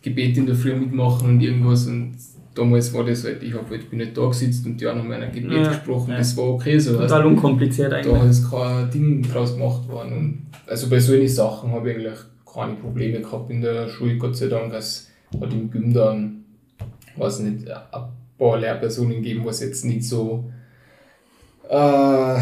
Gebet 0.01 0.37
in 0.37 0.45
der 0.45 0.55
Früh 0.55 0.75
mitmachen 0.75 1.29
und 1.29 1.41
irgendwas 1.41 1.87
und 1.87 2.15
damals 2.55 2.93
war 2.93 3.03
das 3.03 3.23
halt, 3.23 3.41
ich 3.43 3.53
hab 3.53 3.69
halt, 3.69 3.89
bin 3.89 3.99
nicht 3.99 4.17
da 4.17 4.27
gesetzt 4.27 4.65
und 4.65 4.79
die 4.79 4.87
haben 4.87 5.07
meiner 5.07 5.27
Gebet 5.27 5.51
Ja, 5.51 5.67
gesprochen, 5.69 6.11
ja. 6.11 6.17
das 6.17 6.35
war 6.37 6.45
okay 6.45 6.77
so. 6.79 6.93
Total 6.93 7.11
also, 7.13 7.27
unkompliziert 7.29 7.91
da 7.91 7.97
eigentlich. 7.97 8.23
ist 8.29 8.49
kein 8.49 8.89
Ding 8.91 9.21
draus 9.23 9.53
gemacht 9.55 9.87
worden. 9.87 10.13
Und 10.17 10.41
also 10.67 10.89
bei 10.89 10.99
solchen 10.99 11.27
Sachen 11.27 11.71
habe 11.71 11.91
ich 11.91 11.97
eigentlich 11.97 12.19
keine 12.53 12.73
Probleme 12.75 13.19
gehabt 13.21 13.49
in 13.49 13.61
der 13.61 13.87
Schule, 13.89 14.17
Gott 14.17 14.35
sei 14.35 14.47
Dank. 14.47 14.73
Es 14.73 15.09
hat 15.41 15.51
im 15.51 15.69
Gym 15.71 15.93
dann, 15.93 16.43
weiß 17.17 17.39
nicht, 17.39 17.67
ein 17.69 18.03
paar 18.37 18.59
Lehrpersonen 18.59 19.15
gegeben, 19.15 19.41
was 19.45 19.61
jetzt 19.61 19.85
nicht 19.85 20.03
so, 20.07 20.45
äh, 21.69 22.37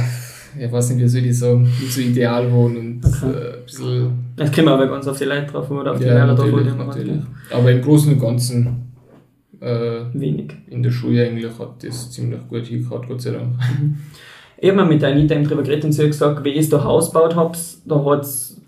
ich 0.60 0.70
weiß 0.72 0.90
nicht, 0.92 1.02
wie 1.04 1.08
soll 1.08 1.26
ich 1.26 1.38
sagen, 1.40 1.64
nicht 1.64 1.94
so 1.94 2.02
ideal 2.02 2.52
waren 2.52 2.78
und 2.78 3.02
Okay. 3.06 3.32
äh, 3.32 3.54
ein 3.60 3.66
bisschen 3.66 4.14
Das 4.36 4.52
kommt 4.52 4.68
aber 4.68 4.88
ganz 4.88 5.08
auf 5.08 5.18
die 5.18 5.24
Leute 5.26 5.46
drauf 5.52 5.72
oder 5.72 5.92
auf 5.94 5.98
die 6.00 6.04
ja, 6.06 6.14
Lehrer 6.26 6.36
drauf. 6.36 6.52
natürlich. 6.78 7.22
Aber 7.50 7.72
im 7.72 7.82
Großen 7.82 8.14
und 8.14 8.20
Ganzen 8.20 8.91
äh, 9.62 10.02
Wenig. 10.14 10.54
in 10.68 10.84
der 10.84 10.92
Schule 10.92 11.26
eigentlich 11.28 11.58
hat 11.60 11.84
das 11.84 12.12
ziemlich 12.12 12.40
gut 12.50 12.66
hingehauen, 12.66 13.08
Gott 13.08 13.22
sei 13.22 13.32
Dank. 13.32 13.54
Ich 14.58 14.70
habe 14.70 14.78
mal 14.82 14.88
mit 14.88 15.02
der 15.02 15.10
Anita 15.12 15.36
drüber 15.36 15.64
geredet 15.64 15.86
und 15.86 15.94
sie 15.94 16.02
hat 16.04 16.12
gesagt, 16.12 16.44
wie 16.44 16.50
ich 16.50 16.70
da 16.70 16.84
Haus 16.84 17.12
gebaut 17.12 17.36
habe, 17.36 17.58
da 17.86 18.06
hat 18.06 18.22
es 18.24 18.62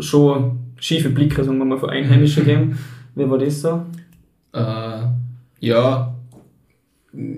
schon 0.00 0.58
schiefe 0.76 1.10
Blicke, 1.10 1.42
sagen 1.44 1.58
wir 1.58 1.64
mal, 1.64 1.78
von 1.78 1.90
Einheimischen 1.90 2.44
gegeben. 2.44 2.78
Wie 3.16 3.28
war 3.28 3.38
das 3.38 3.60
so? 3.60 3.82
Äh, 4.52 5.06
ja, 5.60 6.14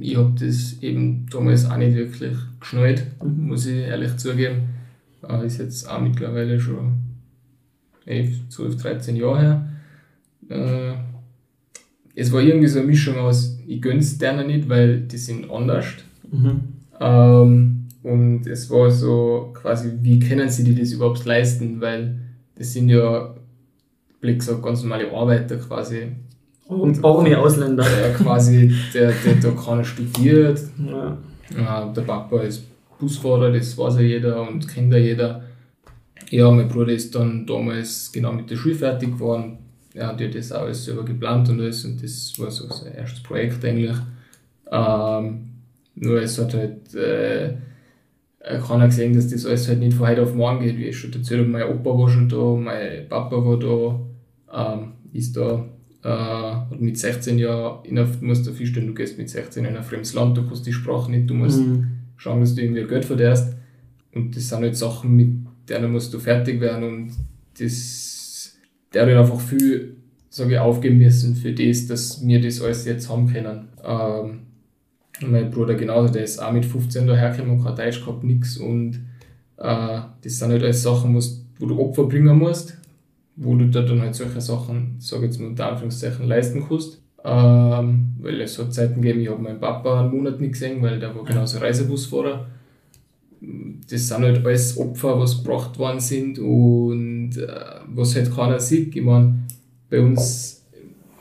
ich 0.00 0.16
habe 0.16 0.32
das 0.38 0.82
eben 0.82 1.26
damals 1.30 1.68
auch 1.70 1.76
nicht 1.78 1.96
wirklich 1.96 2.36
geschnallt, 2.60 3.06
Mhm. 3.22 3.46
muss 3.48 3.66
ich 3.66 3.78
ehrlich 3.78 4.16
zugeben. 4.18 4.68
Äh, 5.26 5.46
ist 5.46 5.58
jetzt 5.58 5.88
auch 5.88 6.00
mittlerweile 6.00 6.60
schon 6.60 6.92
11, 8.04 8.48
12, 8.50 8.76
13 8.82 9.16
Jahre 9.16 9.40
her. 9.40 9.68
Äh, 10.50 10.92
es 12.14 12.32
war 12.32 12.40
irgendwie 12.40 12.68
so 12.68 12.78
eine 12.78 12.88
Mischung 12.88 13.18
aus, 13.18 13.58
ich 13.66 13.80
gönn's 13.80 14.18
denen 14.18 14.46
nicht, 14.46 14.68
weil 14.68 15.00
die 15.00 15.16
sind 15.16 15.50
anders. 15.50 15.86
Mhm. 16.30 16.60
Ähm, 17.00 17.88
und 18.02 18.46
es 18.46 18.68
war 18.70 18.90
so 18.90 19.52
quasi, 19.54 19.92
wie 20.02 20.18
können 20.18 20.48
sie 20.48 20.64
dir 20.64 20.74
das 20.74 20.92
überhaupt 20.92 21.24
leisten? 21.24 21.80
Weil 21.80 22.18
das 22.56 22.72
sind 22.72 22.88
ja, 22.88 23.34
blöd 24.20 24.38
gesagt, 24.38 24.62
ganz 24.62 24.82
normale 24.82 25.10
Arbeiter 25.12 25.56
quasi. 25.56 26.08
Und 26.66 27.04
arme 27.04 27.38
Ausländer. 27.38 27.84
Der 27.84 28.14
quasi, 28.14 28.74
der, 28.92 29.12
der 29.24 29.34
da 29.34 29.50
keiner 29.50 29.84
studiert. 29.84 30.60
Ja. 30.86 31.18
Äh, 31.88 31.92
der 31.92 32.02
Papa 32.02 32.40
ist 32.42 32.64
Busfahrer, 32.98 33.52
das 33.52 33.76
weiß 33.76 33.96
ja 33.96 34.02
jeder 34.02 34.48
und 34.48 34.66
kennt 34.68 34.92
ja 34.92 34.98
jeder. 34.98 35.44
Ja, 36.30 36.50
mein 36.50 36.68
Bruder 36.68 36.92
ist 36.92 37.14
dann 37.14 37.46
damals 37.46 38.10
genau 38.12 38.32
mit 38.32 38.50
der 38.50 38.56
Schule 38.56 38.74
fertig 38.74 39.12
geworden. 39.12 39.58
Er 39.94 40.06
hat 40.08 40.20
ja 40.20 40.28
das 40.28 40.52
auch 40.52 40.62
alles 40.62 40.84
selber 40.84 41.04
geplant 41.04 41.48
und 41.50 41.60
alles 41.60 41.84
und 41.84 42.02
das 42.02 42.32
war 42.38 42.50
so 42.50 42.66
sein 42.68 42.94
erstes 42.94 43.22
Projekt 43.22 43.64
eigentlich. 43.64 43.96
Ähm, 44.70 45.48
nur 45.94 46.22
es 46.22 46.38
hat 46.38 46.54
halt 46.54 46.94
äh, 46.94 47.54
keiner 48.66 48.86
gesehen, 48.86 49.14
dass 49.14 49.28
das 49.28 49.44
alles 49.46 49.68
halt 49.68 49.80
nicht 49.80 49.94
von 49.96 50.08
heute 50.08 50.22
auf 50.22 50.34
morgen 50.34 50.64
geht. 50.64 50.78
Wie 50.78 50.86
ich 50.86 50.98
schon 50.98 51.12
erzählt 51.12 51.40
habe, 51.40 51.50
mein 51.50 51.64
Opa 51.68 51.90
war 51.90 52.08
schon 52.08 52.28
da, 52.28 52.36
mein 52.36 53.08
Papa 53.08 53.36
war 53.36 53.58
da, 53.58 54.72
ähm, 54.74 54.92
ist 55.12 55.36
da, 55.36 55.64
äh, 56.02 56.08
hat 56.08 56.80
mit 56.80 56.98
16 56.98 57.38
Jahren, 57.38 57.84
in 57.84 57.98
einer, 57.98 58.08
du 58.08 58.24
musst 58.24 58.46
dir 58.46 58.52
vorstellen, 58.52 58.86
du 58.88 58.94
gehst 58.94 59.18
mit 59.18 59.28
16 59.28 59.64
in 59.66 59.76
ein 59.76 59.84
fremdes 59.84 60.14
Land, 60.14 60.36
du 60.38 60.46
kannst 60.46 60.66
die 60.66 60.72
Sprache 60.72 61.10
nicht, 61.10 61.28
du 61.28 61.34
musst 61.34 61.60
Mhm. 61.60 61.86
schauen, 62.16 62.40
dass 62.40 62.54
du 62.54 62.62
irgendwie 62.62 62.84
Geld 62.84 63.04
verdienst. 63.04 63.54
Und 64.14 64.34
das 64.34 64.48
sind 64.48 64.62
halt 64.62 64.76
Sachen, 64.76 65.14
mit 65.16 65.28
denen 65.68 65.92
musst 65.92 66.12
du 66.14 66.18
fertig 66.18 66.60
werden 66.60 66.84
und 66.84 67.12
das, 67.60 68.21
der 68.92 69.02
hat 69.02 69.08
halt 69.08 69.18
einfach 69.18 69.40
viel, 69.40 69.96
sage 70.30 70.52
ich, 70.54 70.58
aufgeben 70.58 70.98
müssen 70.98 71.34
für 71.34 71.52
das, 71.52 71.86
dass 71.86 72.26
wir 72.26 72.40
das 72.40 72.60
alles 72.60 72.84
jetzt 72.84 73.08
haben 73.08 73.32
können. 73.32 73.68
Ähm, 73.84 74.40
und 75.22 75.30
mein 75.30 75.50
Bruder 75.50 75.74
genauso, 75.74 76.12
der 76.12 76.24
ist 76.24 76.42
auch 76.42 76.52
mit 76.52 76.64
15 76.64 77.06
dahergekommen, 77.06 77.62
kein 77.62 77.76
Deutsch 77.76 78.00
gehabt, 78.04 78.24
nix 78.24 78.56
und 78.56 79.00
äh, 79.58 80.00
das 80.22 80.38
sind 80.38 80.50
halt 80.50 80.62
alles 80.62 80.82
Sachen, 80.82 81.14
wo 81.14 81.66
du 81.66 81.80
Opfer 81.80 82.04
bringen 82.04 82.36
musst, 82.38 82.76
wo 83.36 83.54
du 83.54 83.68
da 83.68 83.82
dann 83.82 84.00
halt 84.00 84.14
solche 84.14 84.40
Sachen, 84.40 84.96
sage 84.98 85.26
jetzt 85.26 85.38
mal 85.38 85.48
unter 85.48 85.68
Anführungszeichen, 85.68 86.26
leisten 86.26 86.64
kannst. 86.68 87.00
Ähm, 87.24 88.14
weil 88.20 88.40
es 88.40 88.58
hat 88.58 88.74
Zeiten 88.74 89.00
gegeben, 89.00 89.20
ich 89.20 89.30
habe 89.30 89.40
meinen 89.40 89.60
Papa 89.60 90.00
einen 90.00 90.10
Monat 90.10 90.40
nicht 90.40 90.54
gesehen, 90.54 90.82
weil 90.82 90.98
der 90.98 91.14
war 91.14 91.24
genauso 91.24 91.58
Reisebusfahrer. 91.58 92.46
Das 93.90 94.08
sind 94.08 94.22
halt 94.22 94.46
alles 94.46 94.78
Opfer, 94.78 95.18
was 95.18 95.42
gebracht 95.42 95.78
worden 95.78 96.00
sind 96.00 96.38
und 96.38 97.36
äh, 97.36 97.80
was 97.88 98.14
halt 98.14 98.34
keiner 98.34 98.60
sieht. 98.60 98.94
Ich 98.94 99.02
meine, 99.02 99.34
bei 99.90 100.00
uns 100.00 100.62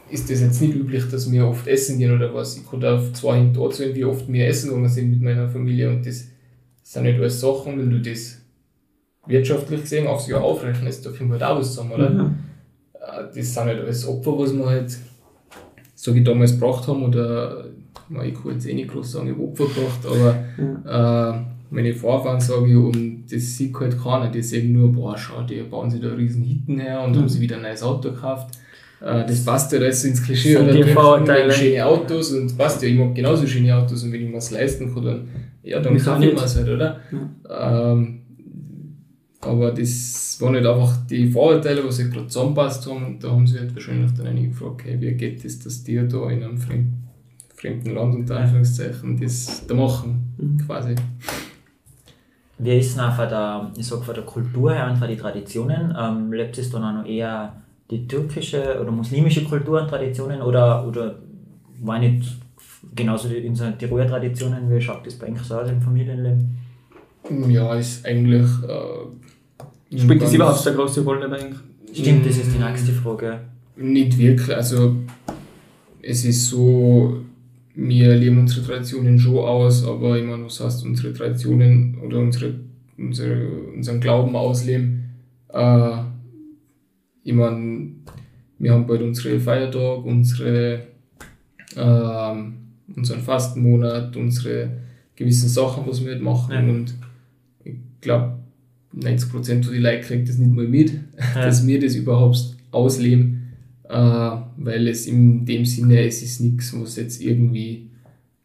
ist 0.10 0.30
das 0.30 0.42
jetzt 0.42 0.62
nicht 0.62 0.76
üblich, 0.76 1.10
dass 1.10 1.32
wir 1.32 1.48
oft 1.48 1.68
essen 1.68 1.98
gehen 1.98 2.14
oder 2.14 2.34
was. 2.34 2.58
Ich 2.58 2.86
auf 2.86 3.14
zwei 3.14 3.38
Hände 3.38 3.62
erzählen, 3.62 3.96
wie 3.96 4.06
oft 4.06 4.32
wir 4.32 4.48
essen 4.48 4.70
gegangen 4.70 4.90
sind 4.90 5.10
mit 5.10 5.22
meiner 5.22 5.50
Familie 5.50 5.90
und 5.90 6.06
das 6.06 6.28
sind 6.84 7.04
nicht 7.04 7.20
alles 7.20 7.40
Sachen, 7.40 7.80
wenn 7.80 7.90
du 7.90 8.00
das 8.02 8.38
wirtschaftlich 9.26 9.82
gesehen 9.82 10.08
aufs 10.08 10.28
Jahr 10.28 10.44
aufrechnest, 10.44 11.06
da 11.06 11.12
kommt 11.12 11.32
halt 11.32 11.44
auch 11.44 11.60
was 11.60 11.70
zusammen, 11.70 11.92
oder? 11.94 12.12
Ja. 12.12 13.22
Äh, 13.22 13.36
das 13.36 13.54
sind 13.54 13.64
halt 13.64 13.80
alles 13.80 14.08
Opfer, 14.08 14.38
was 14.38 14.54
wir 14.54 14.66
halt, 14.66 14.98
sag 15.96 16.16
ich, 16.16 16.24
damals 16.24 16.54
gebracht 16.54 16.88
haben, 16.88 17.04
oder 17.04 17.66
ich 18.24 18.34
kann 18.34 18.52
jetzt 18.52 18.68
eh 18.68 18.74
nicht 18.74 18.90
groß 18.90 19.12
sagen, 19.12 19.28
ich 19.28 19.34
habe 19.34 19.44
Opfer 19.44 19.66
gebracht, 19.66 20.06
aber 20.06 21.36
äh, 21.38 21.61
meine 21.72 21.94
Vorfahren 21.94 22.40
sage 22.40 22.68
ich, 22.70 22.76
und 22.76 23.26
das 23.32 23.58
sieht 23.58 23.74
halt 23.80 23.98
keiner, 24.02 24.30
die 24.30 24.42
sehen 24.44 24.74
nur, 24.74 24.92
boah, 24.92 25.18
schau, 25.18 25.42
die 25.44 25.62
bauen 25.64 25.90
sich 25.90 26.02
da 26.02 26.10
riesen 26.14 26.44
Hitten 26.44 26.80
her 26.80 27.02
und 27.04 27.14
Mhm. 27.14 27.20
haben 27.20 27.30
sich 27.30 27.42
wieder 27.42 27.56
ein 27.56 27.64
neues 27.64 27.82
Auto 27.82 28.12
gekauft. 28.12 28.56
Äh, 29.02 29.26
das 29.26 29.44
passt 29.44 29.72
ja 29.72 29.80
alles 29.80 30.04
ins 30.04 30.22
Klischee, 30.22 30.58
oder? 30.58 30.72
die 30.74 30.84
Vorurteile. 30.84 31.52
schöne 31.52 31.84
Autos 31.86 32.32
und 32.34 32.56
passt 32.58 32.84
ja, 32.84 32.90
ich 32.90 32.96
mag 33.00 33.16
genauso 33.16 33.48
schöne 33.48 33.76
Autos 33.76 34.04
und 34.04 34.12
wenn 34.12 34.22
ich 34.24 34.30
mir 34.30 34.38
es 34.38 34.52
leisten 34.52 34.94
kann, 34.94 35.04
dann, 35.06 35.28
ja, 35.64 35.80
dann 35.80 35.96
Wieso 35.96 36.12
kann 36.12 36.22
ich 36.22 36.30
nicht? 36.30 36.40
mir 36.40 36.46
es 36.46 36.56
halt, 36.56 36.70
oder? 36.70 37.00
Ähm, 37.50 38.18
aber 39.40 39.72
das 39.72 40.38
waren 40.40 40.54
halt 40.56 40.66
einfach 40.68 40.98
die 41.08 41.28
Vorurteile, 41.32 41.84
was 41.84 41.98
sich 41.98 42.12
gerade 42.12 42.28
zusammenpasst 42.28 42.86
haben. 42.88 43.04
Und 43.06 43.24
da 43.24 43.32
haben 43.32 43.48
sie 43.48 43.58
halt 43.58 43.74
wahrscheinlich 43.74 44.12
dann 44.12 44.28
einige 44.28 44.50
gefragt, 44.50 44.82
hey, 44.86 45.02
wie 45.02 45.14
geht 45.14 45.44
das, 45.44 45.58
dass 45.60 45.84
die 45.84 45.96
da 45.96 46.30
in 46.30 46.44
einem 46.44 46.58
fremd, 46.60 46.94
fremden 47.56 47.96
Land 47.96 48.14
unter 48.16 48.38
Anführungszeichen 48.38 49.20
das 49.20 49.66
da 49.68 49.74
machen, 49.74 50.34
Mhm. 50.38 50.58
quasi. 50.60 50.94
Wie 52.64 52.78
ist 52.78 52.90
es 52.90 52.96
denn 52.96 53.04
auch 53.06 53.16
von 53.16 53.28
der, 53.28 53.72
ich 53.76 53.88
sag, 53.88 54.04
von 54.04 54.14
der 54.14 54.24
Kultur 54.24 54.74
her 54.74 54.88
und 54.90 54.98
von 54.98 55.08
den 55.08 55.18
Traditionen? 55.18 55.96
Ähm, 56.00 56.32
lebt 56.32 56.58
es 56.58 56.70
dann 56.70 56.84
auch 56.84 56.94
noch 56.94 57.06
eher 57.06 57.54
die 57.90 58.08
türkische 58.08 58.80
oder 58.80 58.92
muslimische 58.92 59.44
Kultur 59.44 59.82
und 59.82 59.88
Traditionen 59.88 60.42
oder, 60.42 60.88
oder 60.88 61.16
war 61.82 62.00
nicht 62.00 62.24
genauso 62.96 63.28
die, 63.30 63.38
in 63.38 63.56
so 63.56 63.70
Tiroler 63.72 64.08
Traditionen, 64.08 64.70
wie 64.70 64.80
schaut 64.80 65.06
das 65.06 65.16
bei 65.16 65.32
euch 65.32 65.42
so 65.42 65.56
aus 65.56 65.70
im 65.70 65.82
Familienleben? 65.82 66.58
Ja, 67.50 67.76
ist 67.76 68.06
eigentlich. 68.06 68.48
Äh, 68.68 69.98
Spielt 69.98 70.22
das 70.22 70.34
überhaupt 70.34 70.66
eine 70.66 70.76
große 70.76 71.04
Rolle 71.04 71.28
bei 71.28 71.38
euch? 71.38 71.56
Stimmt, 71.94 72.26
das 72.26 72.38
ist 72.38 72.54
die 72.54 72.64
nächste 72.64 72.92
Frage. 72.94 73.42
Nicht 73.76 74.18
wirklich. 74.18 74.56
Also, 74.56 74.96
es 76.02 76.24
ist 76.24 76.46
so, 76.46 77.18
wir 77.76 78.16
leben 78.16 78.40
unsere 78.40 78.66
Traditionen 78.66 79.20
schon 79.20 79.38
aus, 79.38 79.86
aber 79.86 80.18
ich 80.18 80.26
meine, 80.26 80.46
was 80.46 80.60
heißt 80.60 80.86
unsere 80.86 81.14
Traditionen 81.14 81.98
oder 82.06 82.20
unsere, 82.20 82.56
unsere, 82.98 83.48
unseren 83.76 84.00
Glauben 84.00 84.36
ausleben? 84.36 85.10
Äh, 85.54 85.98
ich 87.24 87.34
meine, 87.34 87.92
wir 88.60 88.74
haben 88.74 88.88
bald 88.88 89.02
unsere 89.02 89.40
Feiertag, 89.40 90.06
unsere, 90.06 90.84
ähm, 91.78 92.54
unseren 92.96 93.22
Fastenmonat, 93.22 94.16
unsere 94.18 94.70
gewissen 95.16 95.50
Sachen, 95.50 95.86
was 95.88 96.04
wir 96.04 96.12
halt 96.12 96.22
machen. 96.22 96.54
Ja. 96.54 96.60
Und 96.60 96.96
ich 97.64 97.76
glaube, 98.02 98.38
90% 98.96 99.64
von 99.64 99.74
den 99.74 99.82
Leuten 99.82 100.04
kriegt 100.04 100.30
das 100.30 100.38
nicht 100.38 100.54
mal 100.54 100.68
mit, 100.68 100.92
Ja. 100.92 101.42
dass 101.46 101.66
wir 101.66 101.80
das 101.80 101.96
überhaupt 101.96 102.56
ausleben, 102.72 103.54
äh, 103.88 104.32
weil 104.64 104.88
es 104.88 105.08
in 105.08 105.46
dem 105.46 105.66
Sinne, 105.66 106.06
es 106.06 106.22
ist 106.22 106.40
nichts, 106.42 106.74
was 106.80 106.96
jetzt 106.98 107.22
irgendwie, 107.22 107.90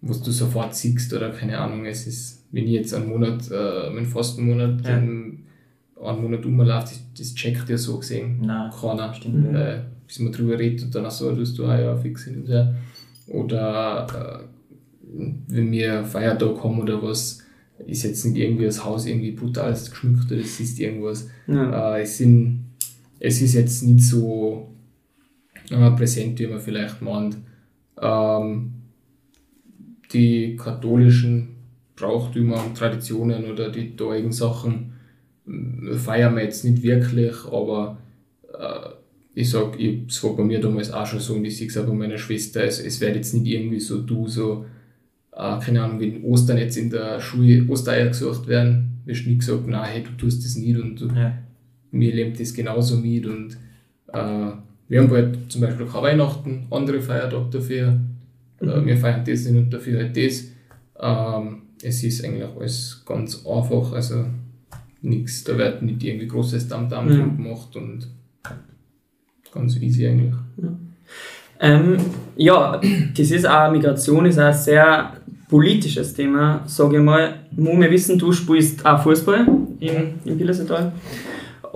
was 0.00 0.22
du 0.22 0.30
sofort 0.30 0.74
siehst 0.74 1.12
oder 1.12 1.30
keine 1.30 1.58
Ahnung, 1.58 1.84
es 1.86 2.06
ist, 2.06 2.44
wenn 2.52 2.64
ich 2.64 2.70
jetzt 2.72 2.94
einen 2.94 3.08
Monat, 3.08 3.50
äh, 3.50 3.90
meinen 3.90 4.06
Fastenmonat, 4.06 4.84
Ja. 4.84 4.98
ähm, 4.98 5.40
einen 6.02 6.22
Monat 6.22 6.44
umläuft, 6.44 6.88
das, 6.88 7.00
das 7.16 7.34
checkt 7.34 7.68
ja 7.68 7.76
so 7.78 7.98
gesehen 7.98 8.38
Nein, 8.42 8.70
keiner. 8.70 9.12
stimmt. 9.14 9.54
Äh, 9.54 9.80
bis 10.06 10.18
man 10.20 10.30
drüber 10.32 10.58
redet 10.58 10.84
und 10.84 10.94
dann 10.94 11.06
auch 11.06 11.10
so, 11.10 11.32
dass 11.34 11.52
du 11.54 11.64
ah 11.66 11.80
ja 11.80 11.96
fix 11.96 12.24
hin 12.24 12.42
und 12.42 12.48
her. 12.48 12.74
Oder 13.26 14.06
äh, 14.42 14.44
wenn 15.48 15.72
wir 15.72 16.04
Feiertag 16.04 16.62
haben 16.62 16.80
oder 16.80 17.02
was, 17.02 17.40
ist 17.86 18.04
jetzt 18.04 18.24
nicht 18.24 18.36
irgendwie 18.36 18.64
das 18.66 18.84
Haus 18.84 19.06
irgendwie 19.06 19.32
brutal 19.32 19.72
geschmückt 19.72 20.30
oder 20.30 20.40
es 20.40 20.60
ist 20.60 20.78
irgendwas. 20.78 21.28
Ja. 21.46 21.96
Äh, 21.96 22.02
es, 22.02 22.18
sind, 22.18 22.66
es 23.18 23.42
ist 23.42 23.54
jetzt 23.54 23.82
nicht 23.82 24.04
so 24.04 24.68
äh, 25.70 25.90
präsent, 25.92 26.38
wie 26.38 26.46
man 26.46 26.60
vielleicht 26.60 27.02
meint. 27.02 27.36
Ähm, 28.00 28.72
die 30.12 30.56
katholischen 30.56 31.56
Brauchtümer 31.96 32.64
und 32.64 32.76
Traditionen 32.76 33.50
oder 33.50 33.70
die 33.70 33.96
dorigen 33.96 34.32
Sachen 34.32 34.92
äh, 35.46 35.94
feiern 35.94 36.36
wir 36.36 36.44
jetzt 36.44 36.64
nicht 36.64 36.82
wirklich, 36.82 37.34
aber 37.50 37.98
äh, 38.52 38.90
ich 39.34 39.50
sag, 39.50 39.78
es 39.78 40.22
war 40.24 40.36
bei 40.36 40.44
mir 40.44 40.60
damals 40.60 40.90
auch 40.90 41.06
schon 41.06 41.20
so 41.20 41.34
und 41.34 41.44
ich 41.44 41.56
sehe 41.56 41.68
es 41.68 41.76
auch 41.76 41.86
bei 41.86 41.92
meiner 41.92 42.18
Schwester, 42.18 42.64
es, 42.64 42.80
es 42.80 43.00
wird 43.00 43.16
jetzt 43.16 43.34
nicht 43.34 43.46
irgendwie 43.46 43.80
so 43.80 44.00
du, 44.00 44.28
so, 44.28 44.64
äh, 45.32 45.58
keine 45.58 45.82
Ahnung, 45.82 46.00
wenn 46.00 46.24
Ostern 46.24 46.58
jetzt 46.58 46.76
in 46.76 46.90
der 46.90 47.20
Schule 47.20 47.66
Ostereier 47.68 48.08
gesucht 48.08 48.46
werden, 48.46 49.00
wirst 49.04 49.24
du 49.24 49.30
nie 49.30 49.38
gesagt, 49.38 49.66
nein, 49.66 49.90
hey, 49.90 50.02
du 50.02 50.10
tust 50.16 50.44
das 50.44 50.56
nicht 50.56 50.78
und 50.78 51.00
du, 51.00 51.08
ja. 51.08 51.36
mir 51.90 52.14
lebt 52.14 52.40
das 52.40 52.54
genauso 52.54 52.96
mit 52.96 53.26
und 53.26 53.56
äh, 54.12 54.52
wir 54.88 55.00
haben 55.00 55.10
halt 55.10 55.50
zum 55.50 55.60
Beispiel 55.60 55.86
kein 55.86 56.02
Weihnachten, 56.02 56.66
andere 56.70 57.00
Feiertag 57.00 57.50
dafür, 57.50 57.98
äh, 58.60 58.64
mhm. 58.64 58.86
wir 58.86 58.96
feiern 58.96 59.24
das 59.24 59.44
nicht 59.44 59.56
und 59.56 59.70
dafür 59.70 59.98
halt 59.98 60.16
das. 60.16 60.44
Ähm, 60.98 61.62
es 61.82 62.02
ist 62.02 62.24
eigentlich 62.24 62.44
alles 62.44 63.02
ganz 63.04 63.44
einfach, 63.46 63.92
also 63.92 64.24
nichts, 65.02 65.44
da 65.44 65.56
wird 65.58 65.82
nicht 65.82 66.02
irgendwie 66.02 66.28
großes 66.28 66.68
Damm-Damm 66.68 67.08
mhm. 67.08 67.36
gemacht 67.36 67.76
und 67.76 68.08
ganz 69.52 69.76
easy 69.76 70.06
eigentlich. 70.06 70.34
Ja. 70.62 70.68
Ähm, 71.58 71.96
ja, 72.36 72.80
das 73.16 73.30
ist 73.30 73.48
auch, 73.48 73.70
Migration 73.70 74.26
ist 74.26 74.38
auch 74.38 74.44
ein 74.44 74.54
sehr 74.54 75.12
politisches 75.48 76.14
Thema, 76.14 76.62
sage 76.66 76.98
ich 76.98 77.02
mal. 77.02 77.34
Muss 77.52 77.80
wir 77.80 77.90
wissen, 77.90 78.18
du 78.18 78.32
spielst 78.32 78.84
auch 78.84 79.02
Fußball 79.02 79.46
in, 79.80 80.14
in 80.24 80.38
Billersetal. 80.38 80.92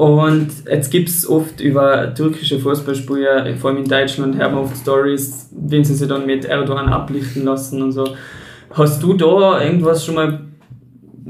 Und 0.01 0.49
jetzt 0.67 0.91
gibt 0.91 1.11
es 1.11 1.29
oft 1.29 1.61
über 1.61 2.15
türkische 2.15 2.59
Fußballspieler, 2.59 3.55
vor 3.59 3.69
allem 3.69 3.81
in 3.81 3.85
Deutschland, 3.85 4.39
wir 4.39 4.51
oft 4.51 4.75
Stories, 4.75 5.51
wenn 5.53 5.85
sie 5.85 5.95
sich 5.95 6.09
dann 6.09 6.25
mit 6.25 6.47
Erdogan 6.47 6.89
ablichten 6.89 7.45
lassen 7.45 7.83
und 7.83 7.93
so. 7.93 8.09
Hast 8.71 9.03
du 9.03 9.13
da 9.13 9.63
irgendwas 9.63 10.03
schon 10.03 10.15
mal 10.15 10.41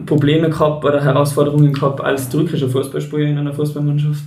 Probleme 0.07 0.51
gehabt 0.51 0.85
oder 0.85 1.03
Herausforderungen 1.03 1.73
gehabt 1.73 2.01
als 2.01 2.29
türkischer 2.29 2.69
Fußballspieler 2.69 3.31
in 3.31 3.39
einer 3.39 3.53
Fußballmannschaft? 3.53 4.23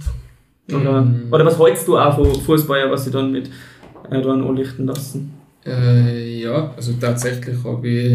Oder, 0.69 1.03
mhm. 1.03 1.27
oder 1.32 1.45
was 1.45 1.58
hältst 1.58 1.88
du 1.88 1.97
auch 1.97 2.13
von 2.13 2.36
Fußballer, 2.41 2.91
was 2.91 3.06
sie 3.06 3.12
dann 3.12 3.32
mit 3.32 3.49
Erdogan 4.12 4.43
anlichten 4.43 4.88
lassen? 4.88 5.32
Äh, 5.65 6.41
ja, 6.41 6.73
also 6.75 6.91
tatsächlich 6.99 7.63
habe 7.63 7.88
ich 7.88 8.12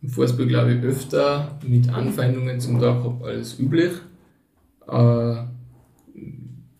im 0.00 0.08
Fußball, 0.08 0.46
glaube 0.46 0.72
ich, 0.72 0.82
öfter 0.82 1.58
mit 1.62 1.92
Anfeindungen 1.92 2.58
zum 2.58 2.80
Tag 2.80 3.02
gehabt 3.02 3.22
als 3.22 3.60
üblich. 3.60 3.90
Äh, 4.88 5.36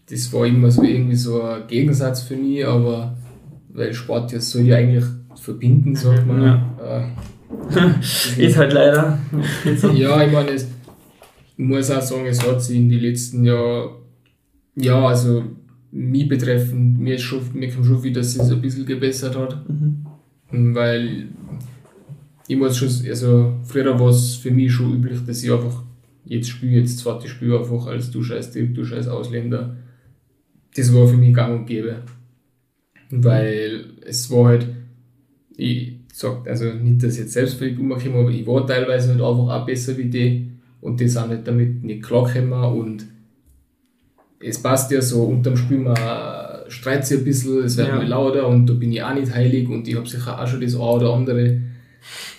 das 0.09 0.33
war 0.33 0.47
immer 0.47 0.71
so 0.71 0.83
irgendwie 0.83 1.17
so 1.17 1.43
ein 1.43 1.67
Gegensatz 1.67 2.23
für 2.23 2.37
mich, 2.37 2.65
aber 2.65 3.17
weil 3.69 3.93
Sport 3.93 4.33
ja 4.33 4.41
soll 4.41 4.63
ja 4.63 4.77
eigentlich 4.77 5.05
verbinden, 5.35 5.95
sagt 5.95 6.27
man. 6.27 6.43
Ja. 6.43 7.09
Äh, 7.69 8.39
ist 8.47 8.57
halt 8.57 8.73
leider. 8.73 9.19
ja, 9.95 10.25
ich 10.25 10.33
meine, 10.33 10.51
ich 10.53 10.65
muss 11.57 11.91
auch 11.91 12.01
sagen, 12.01 12.27
es 12.27 12.47
hat 12.47 12.63
sich 12.63 12.77
in 12.77 12.89
den 12.89 13.01
letzten 13.01 13.45
Jahren, 13.45 13.91
ja, 14.77 15.07
also 15.07 15.43
mich 15.91 16.29
betreffend, 16.29 16.99
mir, 16.99 17.19
schon, 17.19 17.41
mir 17.55 17.71
kommt 17.71 17.87
schon 17.87 18.03
wieder, 18.03 18.21
dass 18.21 18.37
es 18.37 18.51
ein 18.51 18.61
bisschen 18.61 18.87
gebessert 18.87 19.37
hat. 19.37 19.65
Mhm. 19.69 20.75
Weil 20.75 21.29
ich 22.47 22.57
muss 22.57 22.77
schon, 22.77 22.89
also 23.09 23.55
früher 23.65 23.99
war 23.99 24.09
es 24.09 24.37
für 24.37 24.51
mich 24.51 24.73
schon 24.73 24.95
üblich, 24.95 25.19
dass 25.27 25.43
ich 25.43 25.51
einfach 25.51 25.83
jetzt 26.27 26.51
spiele, 26.51 26.81
jetzt 26.81 26.99
zweite 26.99 27.29
Spiel 27.29 27.57
einfach 27.57 27.87
als 27.87 28.11
du 28.11 28.23
scheiß 28.23 28.53
Typ, 28.53 28.75
du 28.75 28.85
scheiß 28.85 29.09
Ausländer. 29.09 29.77
Das 30.77 30.95
war 30.95 31.09
für 31.09 31.17
mich 31.17 31.35
gang 31.35 31.61
und 31.61 31.67
gäbe. 31.67 32.03
Weil 33.11 33.87
es 34.05 34.31
war 34.31 34.49
halt, 34.49 34.67
ich 35.57 35.95
sag, 36.13 36.47
also 36.47 36.67
nicht, 36.67 37.03
dass 37.03 37.15
ich 37.15 37.21
jetzt 37.21 37.33
selbst 37.33 37.59
selbstverliebt 37.59 37.81
umkomme, 37.81 38.21
aber 38.21 38.31
ich 38.31 38.47
war 38.47 38.67
teilweise 38.67 39.11
halt 39.11 39.21
einfach 39.21 39.49
auch 39.49 39.67
besser 39.67 39.97
wie 39.97 40.07
die 40.07 40.51
und 40.81 41.01
die 41.01 41.09
sind 41.09 41.29
halt 41.29 41.47
damit 41.47 41.83
nicht 41.85 42.03
klargekommen 42.03 42.53
und 42.53 43.07
es 44.41 44.61
passt 44.63 44.91
ja 44.91 45.01
so, 45.01 45.25
unterm 45.25 45.57
Spiel 45.57 45.79
man 45.79 45.97
streit 46.69 47.07
sich 47.07 47.19
ein 47.19 47.25
bisschen, 47.25 47.65
es 47.65 47.77
wird 47.77 47.89
ja. 47.89 47.97
mal 47.97 48.07
lauter 48.07 48.47
und 48.49 48.67
da 48.67 48.75
bin 48.75 48.93
ich 48.93 49.03
auch 49.03 49.15
nicht 49.15 49.33
heilig 49.33 49.69
und 49.69 49.87
ich 49.89 49.97
habe 49.97 50.09
sicher 50.09 50.41
auch 50.41 50.47
schon 50.47 50.61
das 50.61 50.75
eine 50.75 50.85
oder 50.85 51.13
andere 51.13 51.61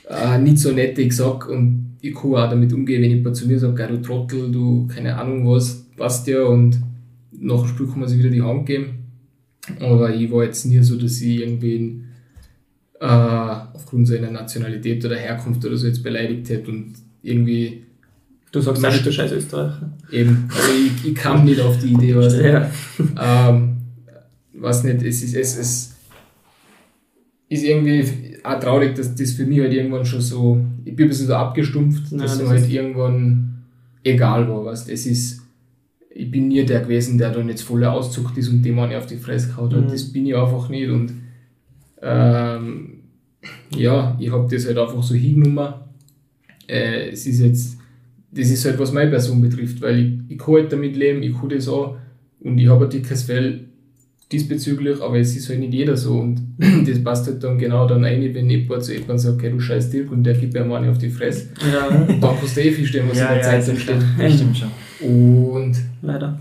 äh, 0.09 0.37
nicht 0.39 0.59
so 0.59 0.71
nette 0.71 1.05
gesagt 1.05 1.49
und 1.49 1.86
ich 2.01 2.13
kann 2.13 2.35
auch 2.35 2.49
damit 2.49 2.73
umgehen, 2.73 3.01
wenn 3.01 3.11
jemand 3.11 3.35
zu 3.35 3.47
mir 3.47 3.59
sagt, 3.59 3.79
du 3.79 4.01
Trottel, 4.01 4.51
du 4.51 4.87
keine 4.87 5.15
Ahnung 5.15 5.47
was, 5.47 5.85
passt 5.95 6.27
ja 6.27 6.43
und 6.43 6.79
nach 7.31 7.61
dem 7.61 7.67
Spiel 7.67 7.87
kann 7.87 7.99
man 7.99 8.09
sich 8.09 8.19
wieder 8.19 8.29
die 8.29 8.41
Hand 8.41 8.65
geben. 8.65 8.97
Aber 9.79 10.13
ich 10.13 10.31
war 10.31 10.43
jetzt 10.43 10.65
nie 10.65 10.81
so, 10.81 10.95
dass 10.95 11.21
ich 11.21 11.41
irgendwen 11.41 12.05
äh, 12.99 13.05
aufgrund 13.05 14.07
seiner 14.07 14.31
Nationalität 14.31 15.03
oder 15.05 15.17
Herkunft 15.17 15.63
oder 15.65 15.77
so 15.77 15.87
jetzt 15.87 16.03
beleidigt 16.03 16.49
hätte 16.49 16.71
und 16.71 16.93
irgendwie. 17.21 17.83
Du 18.51 18.61
sagst 18.61 18.83
auch 18.83 18.91
nicht, 18.91 19.05
du 19.05 19.11
scheiß 19.11 19.31
Österreicher. 19.33 19.91
Eben, 20.09 20.49
also 20.49 20.69
ich, 20.71 21.09
ich 21.09 21.15
kam 21.15 21.43
nicht 21.43 21.59
auf 21.59 21.77
die 21.79 21.93
Idee, 21.93 22.15
was 22.15 22.39
ja. 22.39 22.71
ähm, 23.21 23.77
was 24.53 24.83
nicht, 24.83 25.03
es 25.03 25.21
ist, 25.21 25.35
es, 25.35 25.57
es 25.57 25.96
ist 27.49 27.63
irgendwie 27.63 28.37
auch 28.43 28.59
traurig, 28.59 28.95
dass 28.95 29.15
das 29.15 29.31
für 29.31 29.45
mich 29.45 29.59
halt 29.59 29.73
irgendwann 29.73 30.05
schon 30.05 30.21
so, 30.21 30.59
ich 30.85 30.95
bin 30.95 31.05
ein 31.05 31.09
bisschen 31.09 31.27
so 31.27 31.35
abgestumpft, 31.35 32.11
Nein, 32.11 32.21
dass 32.21 32.37
das 32.37 32.49
halt 32.49 32.69
irgendwann 32.69 33.63
egal 34.03 34.47
war, 34.49 34.65
was 34.65 34.87
es 34.87 35.05
ist 35.05 35.47
ich 36.17 36.31
bin 36.31 36.47
nie 36.47 36.65
der 36.65 36.81
gewesen, 36.81 37.17
der 37.17 37.31
dann 37.31 37.47
jetzt 37.47 37.61
voller 37.61 37.93
auszuckt 37.93 38.37
ist 38.37 38.49
und 38.49 38.63
dem 38.63 38.75
man 38.75 38.93
auf 38.93 39.05
die 39.05 39.17
Fresse 39.17 39.49
gehauen 39.49 39.73
hat. 39.73 39.85
Mhm. 39.85 39.91
Das 39.91 40.11
bin 40.11 40.25
ich 40.25 40.35
einfach 40.35 40.67
nicht. 40.69 40.89
Und 40.89 41.13
ähm, 42.01 43.01
ja, 43.75 44.17
ich 44.19 44.31
habe 44.31 44.47
das 44.49 44.65
halt 44.65 44.77
einfach 44.77 45.03
so 45.03 45.13
hingenommen. 45.13 45.73
Äh, 46.67 47.09
es 47.11 47.27
ist 47.27 47.39
jetzt, 47.39 47.77
das 48.31 48.49
ist 48.49 48.65
halt, 48.65 48.79
was 48.79 48.91
meine 48.91 49.11
Person 49.11 49.41
betrifft, 49.41 49.81
weil 49.81 49.99
ich, 49.99 50.13
ich 50.29 50.37
kann 50.37 50.55
halt 50.55 50.73
damit 50.73 50.95
leben, 50.95 51.21
ich 51.21 51.33
kann 51.39 51.49
das 51.49 51.67
auch 51.67 51.97
und 52.39 52.57
ich 52.57 52.67
habe 52.67 52.85
ein 52.85 52.89
dickes 52.89 53.23
Fell 53.23 53.66
diesbezüglich, 54.31 55.01
aber 55.01 55.17
es 55.19 55.35
ist 55.35 55.49
halt 55.49 55.59
nicht 55.59 55.73
jeder 55.73 55.95
so 55.95 56.19
und 56.19 56.41
das 56.87 57.03
passt 57.03 57.27
halt 57.27 57.43
dann 57.43 57.57
genau 57.57 57.87
dann 57.87 58.03
ein, 58.03 58.33
wenn 58.33 58.49
jemand 58.49 58.83
zu 58.83 58.91
jemandem 58.91 59.17
sagt, 59.17 59.37
okay, 59.37 59.49
du 59.49 59.59
scheiß 59.59 59.89
Dirk 59.89 60.11
und 60.11 60.23
der 60.23 60.33
gibt 60.33 60.53
mir 60.53 60.65
mal 60.65 60.87
auf 60.89 60.97
die 60.97 61.09
Fresse. 61.09 61.47
Ja. 61.71 61.89
Dann 61.89 62.19
kannst 62.19 62.57
du 62.57 62.61
eh 62.61 62.71
verstehen, 62.71 63.05
was 63.09 63.17
ja, 63.17 63.27
in 63.27 63.39
der 63.39 63.53
ja, 63.53 63.61
Zeitung 63.61 63.79
steht. 63.79 63.95
Ja, 64.19 64.29
stimmt 64.29 64.57
schon. 64.57 64.71
Und 65.07 65.77
leider. 66.01 66.37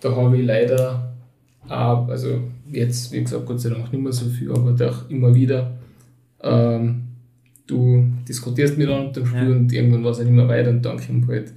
da 0.00 0.16
habe 0.16 0.36
ich 0.36 0.46
leider 0.46 1.14
auch, 1.68 2.08
also 2.08 2.40
jetzt, 2.70 3.12
wie 3.12 3.22
gesagt, 3.22 3.46
Gott 3.46 3.60
sei 3.60 3.70
Dank 3.70 3.92
nicht 3.92 4.02
mehr 4.02 4.12
so 4.12 4.26
viel, 4.26 4.50
aber 4.52 4.72
doch 4.72 5.08
immer 5.08 5.34
wieder, 5.34 5.78
ähm, 6.42 7.02
du 7.66 8.04
diskutierst 8.28 8.76
mit 8.76 8.88
einem 8.88 9.12
dem 9.12 9.26
Spiel 9.26 9.48
ja. 9.48 9.56
und 9.56 9.72
irgendwann 9.72 10.04
war 10.04 10.10
es 10.10 10.18
halt 10.18 10.28
immer 10.28 10.48
weiter 10.48 10.70
und 10.70 10.82
dann 10.82 10.98
kommt 10.98 11.28
halt, 11.28 11.52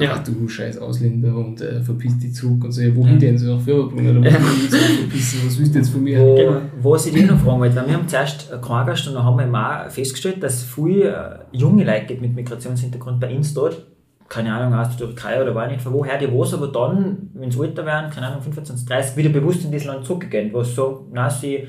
ja. 0.00 0.14
ach 0.14 0.24
du 0.24 0.48
scheiß 0.48 0.78
Ausländer 0.78 1.34
und 1.34 1.60
äh, 1.60 1.80
verpiss 1.80 2.18
dich 2.18 2.34
zurück 2.34 2.64
und 2.64 2.72
so, 2.72 2.80
ja, 2.80 2.94
wohin 2.94 3.14
ja. 3.14 3.18
denn? 3.18 3.38
So 3.38 3.54
nach 3.54 3.62
Firmenbrunnen 3.62 4.18
oder 4.18 4.30
wo 4.30 4.34
ja. 4.34 4.40
verpissen, 4.40 5.40
was 5.44 5.58
willst 5.58 5.74
du 5.74 5.78
jetzt 5.78 5.90
von 5.90 6.02
mir? 6.02 6.18
Wo, 6.18 6.34
genau. 6.34 6.60
Was 6.80 7.06
ich 7.06 7.12
dich 7.12 7.26
noch 7.26 7.38
fragen 7.38 7.60
wollte, 7.60 7.74
wir 7.74 7.94
haben 7.94 8.08
zuerst 8.08 8.50
keinen 8.50 8.86
Gast 8.86 9.08
und 9.08 9.14
dann 9.14 9.24
haben 9.24 9.52
wir 9.52 9.86
auch 9.86 9.90
festgestellt, 9.90 10.42
dass 10.42 10.54
es 10.54 10.62
viele 10.64 11.10
äh, 11.52 11.56
junge 11.56 11.84
Leute 11.84 12.06
gibt 12.06 12.22
mit 12.22 12.34
Migrationshintergrund 12.34 13.20
bei 13.20 13.34
uns 13.34 13.52
dort, 13.54 13.86
keine 14.28 14.52
Ahnung, 14.52 14.78
aus 14.78 14.96
der 14.96 15.06
Türkei 15.06 15.42
oder 15.42 15.54
war 15.54 15.66
nicht 15.66 15.82
von 15.82 15.92
woher 15.92 16.18
die 16.18 16.32
was, 16.32 16.54
aber 16.54 16.68
dann, 16.68 17.30
wenn 17.34 17.50
sie 17.50 17.62
älter 17.62 17.84
werden, 17.84 18.10
keine 18.10 18.28
Ahnung, 18.28 18.40
25, 18.42 18.86
30, 18.86 19.16
wieder 19.16 19.28
bewusst 19.28 19.64
in 19.64 19.72
dieses 19.72 19.86
Land 19.86 20.06
zurückgehen, 20.06 20.50
was 20.54 20.74
so, 20.74 21.06
na, 21.12 21.28
sie 21.28 21.66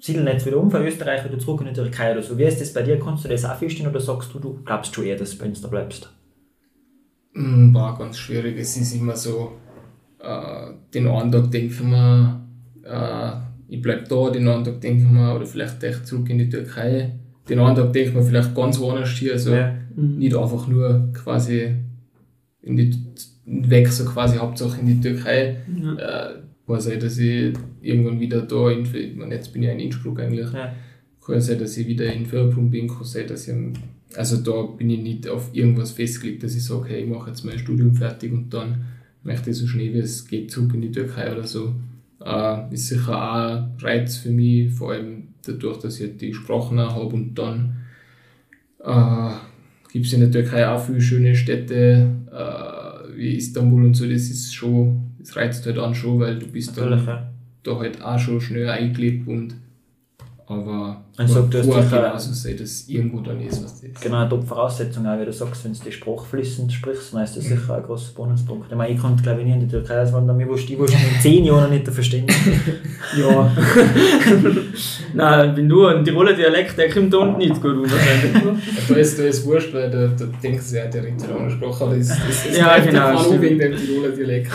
siedeln 0.00 0.26
jetzt 0.26 0.46
wieder 0.46 0.58
um 0.58 0.70
von 0.70 0.84
Österreich 0.84 1.24
wieder 1.24 1.38
zurück 1.38 1.60
in 1.62 1.68
die 1.68 1.72
Türkei 1.72 2.12
oder 2.12 2.22
so. 2.22 2.36
Wie 2.38 2.44
ist 2.44 2.60
das 2.60 2.72
bei 2.72 2.82
dir? 2.82 3.00
Kannst 3.00 3.24
du 3.24 3.28
das 3.28 3.44
auch 3.44 3.56
feststellen 3.56 3.90
oder 3.90 4.00
sagst 4.00 4.32
du, 4.32 4.38
du 4.38 4.60
glaubst 4.64 4.94
schon 4.94 5.04
eher, 5.04 5.16
dass 5.16 5.32
du 5.32 5.38
bei 5.38 5.46
uns 5.46 5.60
da 5.60 5.68
bleibst? 5.68 6.10
Mm, 7.40 7.74
war 7.74 7.96
ganz 7.98 8.18
schwierig. 8.18 8.56
Es 8.58 8.76
ist 8.76 8.94
immer 8.94 9.16
so, 9.16 9.52
äh, 10.20 10.72
den 10.92 11.06
einen 11.06 11.32
Tag 11.32 11.50
denken 11.50 11.90
wir, 11.90 12.40
äh, 12.84 13.32
ich 13.68 13.82
bleib 13.82 14.08
da, 14.08 14.30
den 14.30 14.48
anderen 14.48 14.64
Tag 14.64 14.80
denken 14.80 15.12
wir, 15.12 15.36
oder 15.36 15.46
vielleicht 15.46 15.82
echt 15.82 16.06
zurück 16.06 16.30
in 16.30 16.38
die 16.38 16.48
Türkei. 16.48 17.18
Den 17.48 17.58
anderen 17.58 17.86
Tag 17.86 17.92
denken 17.92 18.14
wir 18.14 18.22
vielleicht 18.22 18.54
ganz 18.54 18.78
woanders 18.78 19.10
hier. 19.10 19.34
Also, 19.34 19.54
ja 19.54 19.74
Mhm. 19.98 20.18
Nicht 20.18 20.36
einfach 20.36 20.68
nur 20.68 21.12
quasi 21.12 21.74
in 22.62 22.76
die, 22.76 22.94
weg, 23.46 23.88
so 23.88 24.04
quasi 24.04 24.36
Hauptsache 24.36 24.80
in 24.80 24.86
die 24.86 25.00
Türkei. 25.00 25.56
Ja. 25.82 25.94
Äh, 25.94 26.34
kann 26.66 26.80
sein, 26.80 27.00
dass 27.00 27.18
ich 27.18 27.54
irgendwann 27.80 28.20
wieder 28.20 28.42
da, 28.42 28.70
in, 28.70 28.84
ich 28.84 29.16
meine, 29.16 29.34
jetzt 29.34 29.52
bin 29.52 29.62
ich 29.62 29.70
in 29.70 29.80
Innsbruck 29.80 30.20
eigentlich, 30.20 30.52
ja. 30.52 30.74
kann 31.24 31.40
sein, 31.40 31.58
dass 31.58 31.76
ich 31.78 31.86
wieder 31.86 32.12
in 32.12 32.26
Förderbrunn 32.26 32.70
bin, 32.70 32.88
kann 32.88 33.04
sein, 33.04 33.26
dass 33.26 33.48
ich, 33.48 33.54
also 34.16 34.38
da 34.38 34.62
bin 34.62 34.90
ich 34.90 35.00
nicht 35.00 35.28
auf 35.28 35.50
irgendwas 35.54 35.92
festgelegt, 35.92 36.42
dass 36.42 36.54
ich 36.54 36.64
sage, 36.64 36.88
hey, 36.88 37.02
ich 37.02 37.08
mache 37.08 37.30
jetzt 37.30 37.44
mein 37.44 37.58
Studium 37.58 37.94
fertig 37.94 38.32
und 38.32 38.50
dann 38.50 38.84
möchte 39.22 39.50
ich 39.50 39.56
so 39.56 39.66
schnell 39.66 39.92
wie 39.92 39.98
es 39.98 40.26
geht 40.26 40.50
zurück 40.50 40.74
in 40.74 40.82
die 40.82 40.92
Türkei 40.92 41.32
oder 41.32 41.44
so. 41.44 41.74
Äh, 42.24 42.74
ist 42.74 42.88
sicher 42.88 43.16
auch 43.16 43.34
ein 43.34 43.76
Reiz 43.80 44.16
für 44.16 44.30
mich, 44.30 44.72
vor 44.72 44.92
allem 44.92 45.28
dadurch, 45.46 45.78
dass 45.78 46.00
ich 46.00 46.16
die 46.16 46.34
Sprachen 46.34 46.80
habe 46.80 47.14
und 47.14 47.34
dann 47.34 47.76
äh, 48.82 49.30
gibt 49.92 50.06
es 50.06 50.12
in 50.12 50.20
der 50.20 50.30
Türkei 50.30 50.68
auch 50.68 50.84
viele 50.84 51.00
schöne 51.00 51.34
Städte 51.34 52.10
äh, 52.32 53.16
wie 53.16 53.36
Istanbul 53.36 53.84
und 53.84 53.94
so, 53.94 54.04
das 54.04 54.30
ist 54.30 54.54
schon, 54.54 55.12
das 55.18 55.36
reizt 55.36 55.66
halt 55.66 55.78
an 55.78 55.94
schon, 55.94 56.20
weil 56.20 56.38
du 56.38 56.46
bist 56.46 56.76
dann 56.76 57.06
ja. 57.06 57.32
da 57.62 57.78
halt 57.78 58.02
auch 58.02 58.18
schon 58.18 58.40
schnell 58.40 58.68
eingelebt 58.68 59.28
und 59.28 59.54
Aber 60.50 61.02
Und 61.18 61.28
sagt, 61.28 61.52
du 61.52 61.58
hast 61.58 61.66
sicher- 61.66 61.82
genauso 62.02 62.32
sehen, 62.32 62.56
dass 62.58 62.88
irgendwo 62.88 63.20
dann 63.20 63.38
ist, 63.40 63.62
was 63.62 63.72
das 63.80 63.82
ist. 63.82 64.00
Genau, 64.00 64.16
eine 64.16 64.30
Top-Voraussetzung, 64.30 65.06
auch 65.06 65.20
wie 65.20 65.26
du 65.26 65.32
sagst, 65.32 65.62
wenn 65.64 65.74
du 65.74 65.78
die 65.84 65.92
Sprache 65.92 66.24
fließend 66.24 66.72
sprichst, 66.72 67.12
dann 67.12 67.22
ist 67.22 67.32
Mhm. 67.36 67.40
das 67.40 67.44
sicher 67.48 67.74
ein 67.76 67.82
großer 67.82 68.12
Bonuspunkt. 68.14 68.66
Ich 68.70 68.76
meine, 68.76 68.94
ich 68.94 68.98
konnte 68.98 69.22
glaube 69.22 69.40
ich 69.40 69.46
nie 69.46 69.52
in 69.52 69.60
die 69.60 69.68
Türkei 69.68 70.00
auswandern, 70.00 70.38
mir 70.38 70.48
wusste 70.48 70.72
ich 70.72 70.78
wusste 70.78 70.96
in 70.96 71.20
10 71.20 71.44
Jahren 71.44 71.70
nicht 71.70 71.86
verstehen. 71.86 72.26
Ja. 73.18 73.50
Nein, 75.14 75.56
wenn 75.56 75.68
du 75.68 75.86
einen 75.86 76.04
Tiroler 76.04 76.34
Dialekt, 76.34 76.76
der 76.78 76.90
kommt 76.90 77.12
da 77.12 77.18
unten 77.18 77.38
nicht 77.38 77.54
gut 77.60 77.90
wahrscheinlich. 77.90 78.42
Da 78.88 78.94
ist, 78.96 79.18
ist 79.18 79.46
wurscht, 79.46 79.72
weil 79.72 79.90
da, 79.90 80.08
da 80.08 80.24
denken 80.42 80.60
sie 80.60 80.76
ja, 80.76 80.86
der 80.86 81.02
andere 81.04 81.50
Sprache, 81.50 81.84
aber 81.84 81.96
es, 81.96 82.10
es, 82.10 82.46
es 82.50 82.58
Ja, 82.58 82.78
genau, 82.78 83.40
wegen 83.40 83.58
dem 83.58 83.76
Tiroler 83.76 84.10
Dialekt. 84.10 84.52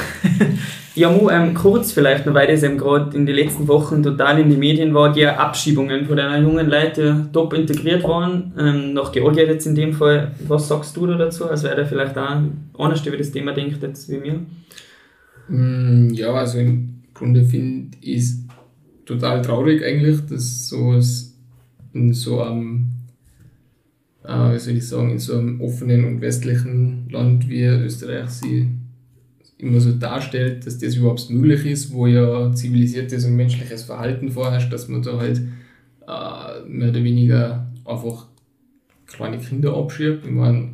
Ja, 0.96 1.10
Mu, 1.12 1.30
ähm, 1.30 1.56
kurz 1.56 1.92
vielleicht 1.92 2.28
noch, 2.28 2.36
weil 2.36 2.48
das 2.48 2.62
eben 2.62 2.78
gerade 2.78 3.18
in 3.18 3.26
den 3.26 3.36
letzten 3.36 3.68
Wochen 3.68 4.04
total 4.04 4.40
in 4.40 4.50
die 4.52 4.58
Medien 4.58 4.94
war, 4.94 5.12
die 5.12 5.26
Abschiebungen 5.26 6.06
von 6.06 6.18
deiner 6.18 6.38
jungen 6.40 6.70
Leute 6.70 7.30
top 7.34 7.54
integriert 7.54 8.04
waren, 8.04 8.54
ähm, 8.60 8.94
nach 8.94 9.12
Georgien 9.12 9.48
jetzt 9.48 9.66
in 9.66 9.74
dem 9.74 9.94
Fall. 9.94 10.34
Was 10.48 10.68
sagst 10.68 10.96
du 10.96 11.08
da 11.08 11.16
dazu? 11.18 11.50
Also 11.50 11.64
wäre 11.66 11.78
der 11.78 11.86
vielleicht 11.88 12.16
auch 12.18 12.42
anders 12.78 13.06
über 13.08 13.18
das 13.18 13.32
Thema 13.32 13.54
denkt 13.54 13.82
jetzt 13.82 14.08
wie 14.10 14.18
mir? 14.18 14.46
Mm, 15.48 16.14
Ja, 16.14 16.32
also 16.34 16.60
im 16.60 17.02
Grunde 17.16 17.44
finde 17.44 17.98
ich 18.02 18.18
es 18.18 18.44
total 19.06 19.42
traurig 19.42 19.84
eigentlich, 19.84 20.22
dass 20.28 20.70
sowas 20.70 21.36
in 21.94 22.14
so 22.14 22.42
einem, 22.42 22.92
äh, 24.24 24.54
wie 24.54 24.60
soll 24.60 24.76
ich 24.76 24.88
sagen, 24.88 25.10
in 25.10 25.20
so 25.20 25.38
einem 25.40 25.60
offenen 25.60 26.06
und 26.06 26.22
westlichen 26.22 27.10
Land 27.10 27.50
wie 27.50 27.64
Österreich 27.64 28.30
sie 28.30 28.70
immer 29.58 29.80
so 29.80 29.92
darstellt, 29.94 30.66
dass 30.66 30.78
das 30.80 30.96
überhaupt 30.96 31.30
möglich 31.30 31.66
ist, 31.66 31.94
wo 31.94 32.08
ja 32.08 32.52
zivilisiertes 32.54 33.26
und 33.26 33.36
menschliches 33.36 33.84
Verhalten 33.84 34.32
vorherrscht, 34.32 34.74
dass 34.74 34.88
man 34.88 35.02
da 35.02 35.18
halt 35.18 35.38
äh, 36.08 36.68
mehr 36.68 36.90
oder 36.90 37.04
weniger 37.04 37.68
einfach 37.86 38.28
kleine 39.08 39.38
Kinder 39.38 39.76
abschiebt. 39.76 40.26
Ich 40.26 40.32
meine, 40.32 40.70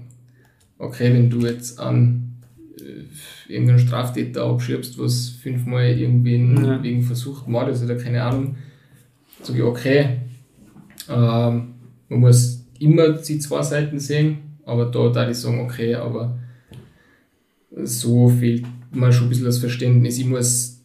okay, 0.77 1.13
wenn 1.13 1.29
du 1.29 1.41
jetzt 1.45 1.79
an 1.79 2.35
äh, 2.79 3.51
irgendeinen 3.51 3.79
Straftäter 3.79 4.45
abschiebst, 4.45 4.97
was 4.97 5.29
fünfmal 5.29 5.89
irgendwen 5.97 6.63
Ja. 6.63 6.81
wegen 6.81 7.03
versucht 7.03 7.47
Mordes 7.47 7.83
oder 7.83 7.95
keine 7.95 8.23
Ahnung, 8.23 8.55
sage 9.43 9.59
ich, 9.59 9.65
okay, 9.65 10.17
ähm, 11.09 11.73
man 12.09 12.19
muss 12.19 12.65
immer 12.79 13.09
die 13.09 13.39
zwei 13.39 13.61
Seiten 13.61 13.99
sehen, 13.99 14.37
aber 14.65 14.85
da 14.85 15.09
da 15.09 15.29
ich 15.29 15.37
sagen, 15.37 15.59
okay, 15.59 15.95
aber 15.95 16.37
so 17.83 18.29
fehlt 18.29 18.65
mir 18.91 19.11
schon 19.11 19.27
ein 19.27 19.29
bisschen 19.29 19.45
das 19.45 19.59
Verständnis. 19.59 20.17
Ich 20.17 20.25
muss 20.25 20.81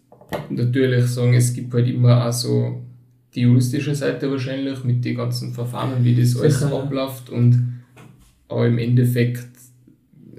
natürlich 0.50 1.06
sagen, 1.06 1.34
es 1.34 1.52
gibt 1.52 1.72
halt 1.74 1.88
immer 1.88 2.26
auch 2.26 2.32
so 2.32 2.82
die 3.34 3.42
juristische 3.42 3.94
Seite 3.94 4.30
wahrscheinlich 4.30 4.84
mit 4.84 5.04
den 5.04 5.16
ganzen 5.16 5.52
Verfahren, 5.52 6.04
wie 6.04 6.14
das 6.14 6.36
alles 6.36 6.60
Sicher, 6.60 6.70
ja. 6.70 6.82
abläuft 6.82 7.30
und 7.30 7.74
aber 8.48 8.66
im 8.66 8.78
Endeffekt 8.78 9.48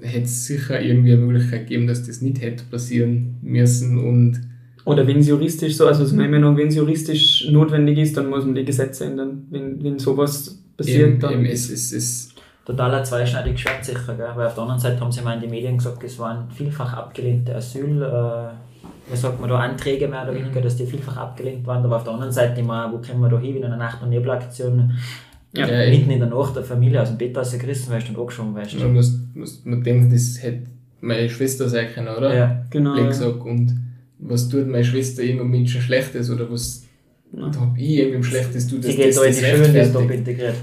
hätte 0.00 0.24
es 0.24 0.46
sicher 0.46 0.80
irgendwie 0.80 1.12
eine 1.12 1.22
Möglichkeit 1.22 1.68
gegeben, 1.68 1.86
dass 1.86 2.06
das 2.06 2.22
nicht 2.22 2.40
hätte 2.40 2.64
passieren 2.70 3.36
müssen 3.42 3.98
und 3.98 4.40
Oder 4.84 5.06
wenn 5.06 5.18
es 5.18 5.28
juristisch 5.28 5.76
so, 5.76 5.86
also 5.86 6.14
meine 6.14 6.36
ich 6.36 6.42
noch, 6.42 6.56
wenn 6.56 6.68
es 6.68 6.76
juristisch 6.76 7.48
notwendig 7.50 7.98
ist, 7.98 8.16
dann 8.16 8.30
muss 8.30 8.44
man 8.44 8.54
die 8.54 8.64
Gesetze 8.64 9.06
ändern. 9.06 9.46
Wenn, 9.50 9.82
wenn 9.82 9.98
sowas 9.98 10.62
passiert, 10.76 11.08
eben, 11.08 11.20
dann. 11.20 11.32
eben, 11.34 11.44
es, 11.44 11.68
es, 11.70 11.92
es, 11.92 12.34
Total 12.66 12.94
ein 12.96 13.04
zweischneidiges 13.04 13.60
Schwert 13.60 13.84
sicher, 13.84 14.14
gell? 14.16 14.26
weil 14.34 14.46
auf 14.48 14.54
der 14.54 14.62
anderen 14.64 14.80
Seite 14.80 15.00
haben 15.00 15.12
sie 15.12 15.22
mal 15.22 15.34
in 15.34 15.40
den 15.40 15.50
Medien 15.50 15.78
gesagt, 15.78 16.02
es 16.02 16.18
waren 16.18 16.50
vielfach 16.50 16.92
abgelehnte 16.94 17.54
Asyl, 17.54 18.02
äh, 18.02 19.10
wie 19.10 19.16
sagt 19.16 19.40
man 19.40 19.48
da, 19.48 19.58
Anträge 19.60 20.08
mehr 20.08 20.24
oder 20.24 20.34
weniger, 20.34 20.60
dass 20.60 20.76
die 20.76 20.84
vielfach 20.84 21.16
abgelehnt 21.16 21.64
waren, 21.64 21.84
aber 21.84 21.96
auf 21.96 22.04
der 22.04 22.12
anderen 22.14 22.32
Seite 22.32 22.60
immer, 22.60 22.92
wo 22.92 22.98
kommen 22.98 23.20
wir 23.20 23.28
da 23.28 23.38
hin, 23.38 23.56
in 23.56 23.64
einer 23.64 23.76
Nacht- 23.76 24.02
und 24.02 24.08
Nebelaktion, 24.10 24.92
Ja, 25.54 25.66
ja, 25.68 25.90
mitten 25.90 26.10
in 26.10 26.18
der 26.18 26.28
Nacht 26.28 26.56
der 26.56 26.64
Familie 26.64 27.00
aus 27.00 27.08
dem 27.08 27.18
Bett 27.18 27.36
rausgerissen 27.36 27.92
wirst 27.94 28.08
und 28.08 28.18
angeschoben 28.18 28.56
wirst. 28.56 28.76
man 28.78 28.92
muss, 28.94 29.16
muss 29.34 29.64
man 29.64 29.82
denkt, 29.84 30.12
das 30.12 30.42
hätte 30.42 30.66
meine 31.00 31.28
Schwester 31.30 31.68
sein 31.68 31.86
können, 31.94 32.08
oder? 32.08 32.34
Ja, 32.34 32.64
genau. 32.68 32.96
Gesagt. 33.06 33.40
Und 33.42 33.76
was 34.18 34.48
tut 34.48 34.66
meine 34.66 34.84
Schwester 34.84 35.22
irgendeinem 35.22 35.52
Menschen 35.52 35.80
Schlechtes 35.80 36.30
oder 36.30 36.50
was 36.50 36.84
Ja. 37.32 37.46
hab 37.46 37.76
ich 37.78 37.90
irgendwem 37.98 38.24
Schlechtes 38.24 38.66
tut, 38.66 38.82
sie 38.82 38.96
geht 38.96 39.16
da 39.16 39.22
in 39.24 39.34
die 39.34 39.40
Schulen, 39.40 39.72
die 39.72 39.78
ist 39.78 39.92
top 39.92 40.10
integriert. 40.10 40.54
das, 40.54 40.56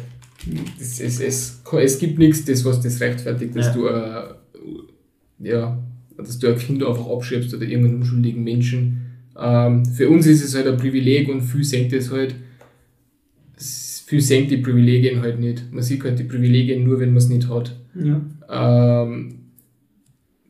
es, 0.80 1.00
es, 1.00 1.62
es 1.72 2.00
gibt 2.00 2.20
nichts, 2.20 2.46
das, 2.46 2.64
was 2.66 2.82
das 2.82 3.00
rechtfertigt, 3.00 3.56
dass 3.56 3.68
Ja. 3.68 3.74
du 3.74 3.88
äh, 3.88 5.50
ja, 5.50 5.78
dass 6.18 6.40
du 6.40 6.48
ein 6.48 6.58
Kind 6.58 6.84
einfach 6.84 7.08
abschiebst 7.10 7.54
oder 7.54 7.64
irgendeinen 7.66 8.02
unschuldigen 8.02 8.44
Menschen. 8.44 9.02
Ähm, 9.40 9.84
für 9.86 10.10
uns 10.10 10.28
ist 10.28 10.44
es 10.44 10.56
halt 10.56 10.68
ein 10.68 10.78
Privileg 10.78 11.28
und 11.30 11.42
viel 11.42 11.64
senkt 11.64 11.92
es 11.94 12.12
halt. 12.12 12.36
Viel 14.06 14.22
senkt 14.22 14.52
die 14.52 14.58
Privilegien 14.58 15.22
halt 15.22 15.40
nicht. 15.40 15.72
Man 15.72 15.82
sieht 15.84 16.04
halt 16.04 16.20
die 16.20 16.24
Privilegien 16.26 16.84
nur, 16.84 17.00
wenn 17.00 17.10
man 17.10 17.18
es 17.18 17.30
nicht 17.30 17.50
hat. 17.50 17.76
Ja. 17.96 18.22
Ähm, 19.04 19.36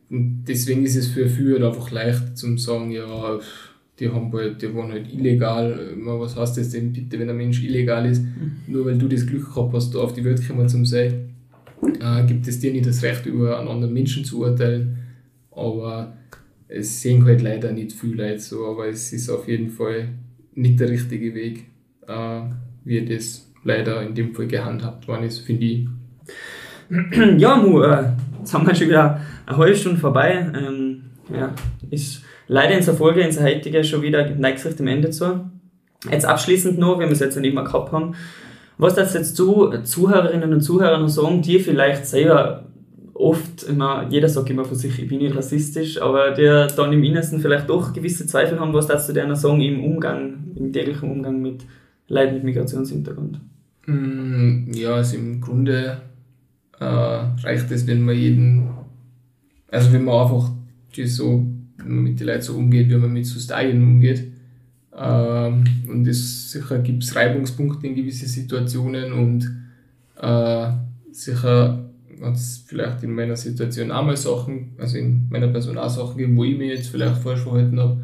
und 0.10 0.43
deswegen 0.47 0.84
ist 0.84 0.95
es 0.95 1.08
für 1.08 1.27
viele 1.29 1.53
halt 1.53 1.63
einfach 1.63 1.91
leicht 1.91 2.38
zum 2.38 2.58
sagen, 2.58 2.91
ja, 2.91 3.38
pff, 3.39 3.69
die 3.99 4.10
haben 4.10 4.32
halt, 4.34 4.62
die 4.62 4.73
waren 4.73 4.91
halt 4.91 5.12
illegal. 5.13 5.95
Was 5.97 6.36
heißt 6.36 6.58
das 6.58 6.69
denn 6.69 6.91
bitte, 6.91 7.19
wenn 7.19 7.29
ein 7.29 7.38
Mensch 7.38 7.63
illegal 7.63 8.06
ist? 8.06 8.23
Nur 8.67 8.86
weil 8.86 8.97
du 8.97 9.08
das 9.08 9.25
Glück 9.25 9.53
gehabt 9.53 9.73
hast, 9.73 9.93
da 9.93 9.99
auf 9.99 10.13
die 10.13 10.23
Welt 10.23 10.41
gekommen 10.41 10.67
zum 10.67 10.86
sein, 10.86 11.36
äh, 12.01 12.23
gibt 12.25 12.47
es 12.47 12.60
dir 12.60 12.71
nicht 12.71 12.88
das 12.88 13.03
Recht, 13.03 13.25
über 13.25 13.60
einen 13.60 13.67
anderen 13.67 13.93
Menschen 13.93 14.25
zu 14.25 14.41
urteilen. 14.41 14.97
Aber 15.51 16.17
es 16.67 17.01
sehen 17.01 17.23
halt 17.25 17.41
leider 17.41 17.71
nicht 17.71 17.91
viele 17.91 18.27
Leute 18.27 18.39
so, 18.39 18.65
aber 18.65 18.88
es 18.88 19.13
ist 19.13 19.29
auf 19.29 19.47
jeden 19.47 19.69
Fall 19.69 20.10
nicht 20.56 20.79
der 20.79 20.89
richtige 20.89 21.36
Weg, 21.36 21.65
äh, 22.08 22.41
wie 22.84 23.06
das 23.06 23.51
leider 23.63 24.01
in 24.01 24.15
dem 24.15 24.34
Fall 24.34 24.47
gehandhabt 24.47 25.08
worden 25.08 25.25
ist, 25.25 25.39
finde 25.39 25.65
ich. 25.65 25.88
Ja, 27.38 27.58
Mu, 27.58 27.82
äh, 27.82 28.12
jetzt 28.39 28.53
haben 28.53 28.67
wir 28.67 28.75
schon 28.75 28.88
wieder 28.88 29.19
eine 29.45 29.58
halbe 29.58 29.75
Stunde 29.75 29.99
vorbei. 29.99 30.51
Ähm, 30.56 31.03
ja, 31.34 31.53
ist 31.89 32.23
leider 32.47 32.77
in 32.77 32.86
der 32.86 32.93
Folge, 32.93 33.21
in 33.21 33.34
der 33.34 33.43
heutigen, 33.43 33.84
schon 33.84 34.01
wieder 34.01 34.29
neigt 34.29 34.60
sich 34.60 34.75
dem 34.75 34.88
Ende 34.88 35.10
zu. 35.10 35.49
Jetzt 36.12 36.25
abschließend 36.25 36.77
noch, 36.77 36.99
wenn 36.99 37.08
wir 37.08 37.13
es 37.13 37.19
jetzt 37.19 37.39
nicht 37.39 37.53
mehr 37.53 37.63
gehabt 37.63 37.91
haben, 37.91 38.15
was 38.77 38.95
das 38.95 39.13
jetzt 39.13 39.36
zu 39.36 39.71
Zuhörerinnen 39.84 40.53
und 40.53 40.62
Zuhörern 40.62 41.08
sagen, 41.08 41.41
die 41.41 41.60
vielleicht 41.60 42.06
selber 42.06 42.65
oft 43.13 43.63
immer, 43.63 44.08
jeder 44.10 44.27
sagt 44.27 44.49
immer 44.49 44.65
von 44.65 44.75
sich, 44.75 44.97
ich 44.99 45.08
bin 45.08 45.19
nicht 45.19 45.36
rassistisch, 45.36 46.01
aber 46.01 46.32
der 46.32 46.67
dann 46.67 46.91
im 46.91 47.03
Innersten 47.03 47.39
vielleicht 47.39 47.69
doch 47.69 47.93
gewisse 47.93 48.25
Zweifel 48.25 48.60
haben, 48.60 48.73
was 48.73 48.88
das 48.88 49.06
zu 49.06 49.13
denen 49.13 49.36
sagen 49.36 49.62
im 49.62 49.84
Umgang, 49.84 50.51
im 50.56 50.73
täglichen 50.73 51.10
Umgang 51.10 51.41
mit 51.41 51.63
Leuten 52.08 52.36
mit 52.36 52.43
Migrationshintergrund. 52.43 53.39
Mm, 53.86 54.71
Ja, 54.73 54.95
also 54.95 55.15
im 55.17 55.39
Grunde 55.39 55.97
äh, 56.79 56.86
reicht 56.86 57.71
es, 57.71 57.88
wenn 57.88 58.01
man 58.01 58.15
jeden, 58.15 58.69
also 59.69 59.93
wenn 59.93 60.03
man 60.03 60.21
einfach 60.21 60.49
die 60.95 61.08
so, 61.08 61.45
wenn 61.84 61.96
man 61.96 62.04
mit 62.04 62.19
den 62.19 62.28
Leuten 62.28 62.41
so 62.41 62.56
umgeht, 62.56 62.89
wie 62.89 62.96
man 62.96 63.13
mit 63.13 63.26
so 63.26 63.39
Stylien 63.39 63.82
umgeht. 63.82 64.32
Ähm, 64.96 65.63
und 65.89 66.08
es 66.08 66.52
sicher 66.52 66.80
gibt 66.80 67.04
es 67.04 67.15
Reibungspunkte 67.15 67.88
in 67.88 67.96
gewisse 67.96 68.28
Situationen 68.28 69.13
und 69.13 69.50
äh, 70.22 70.72
sicher 71.12 71.89
hat 72.22 72.36
es 72.36 72.63
vielleicht 72.65 73.04
in 73.04 73.13
meiner 73.13 73.36
Situation 73.36 73.91
auch 73.91 74.06
mal 74.06 74.15
Sachen, 74.15 74.72
also 74.78 74.98
in 74.98 75.28
meiner 75.30 75.48
Person 75.48 75.78
auch 75.78 75.89
Sachen 75.89 76.17
gegeben, 76.17 76.38
wo 76.38 76.43
ich 76.43 76.58
mich 76.58 76.69
jetzt 76.69 76.89
vielleicht 76.89 77.22
falsch 77.22 77.41
verhalten 77.41 77.80
habe. 77.80 78.04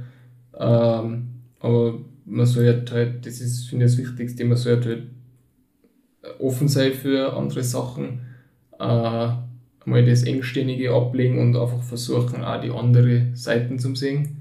Ähm, 0.57 1.27
aber 1.59 1.99
man 2.25 2.45
sollte 2.45 2.93
halt, 2.93 3.25
das 3.25 3.39
ist, 3.39 3.69
finde 3.69 3.85
ich, 3.85 3.91
das 3.91 3.99
Wichtigste, 3.99 4.45
man 4.45 4.57
sollte 4.57 4.89
halt 4.89 5.03
offen 6.39 6.67
sein 6.67 6.93
für 6.93 7.33
andere 7.33 7.63
Sachen, 7.63 8.21
äh, 8.79 9.29
mal 9.85 10.05
das 10.05 10.23
Engständige 10.23 10.93
ablegen 10.93 11.39
und 11.39 11.55
einfach 11.55 11.81
versuchen, 11.81 12.43
auch 12.43 12.61
die 12.61 12.71
andere 12.71 13.27
Seiten 13.33 13.79
zu 13.79 13.95
sehen. 13.95 14.37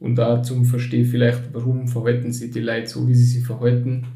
Und 0.00 0.20
auch 0.20 0.42
zum 0.42 0.64
Verstehen 0.64 1.06
vielleicht, 1.06 1.52
warum 1.52 1.88
verhalten 1.88 2.32
sich 2.32 2.52
die 2.52 2.60
Leute 2.60 2.86
so, 2.86 3.08
wie 3.08 3.14
sie 3.14 3.24
sich 3.24 3.44
verhalten, 3.44 4.06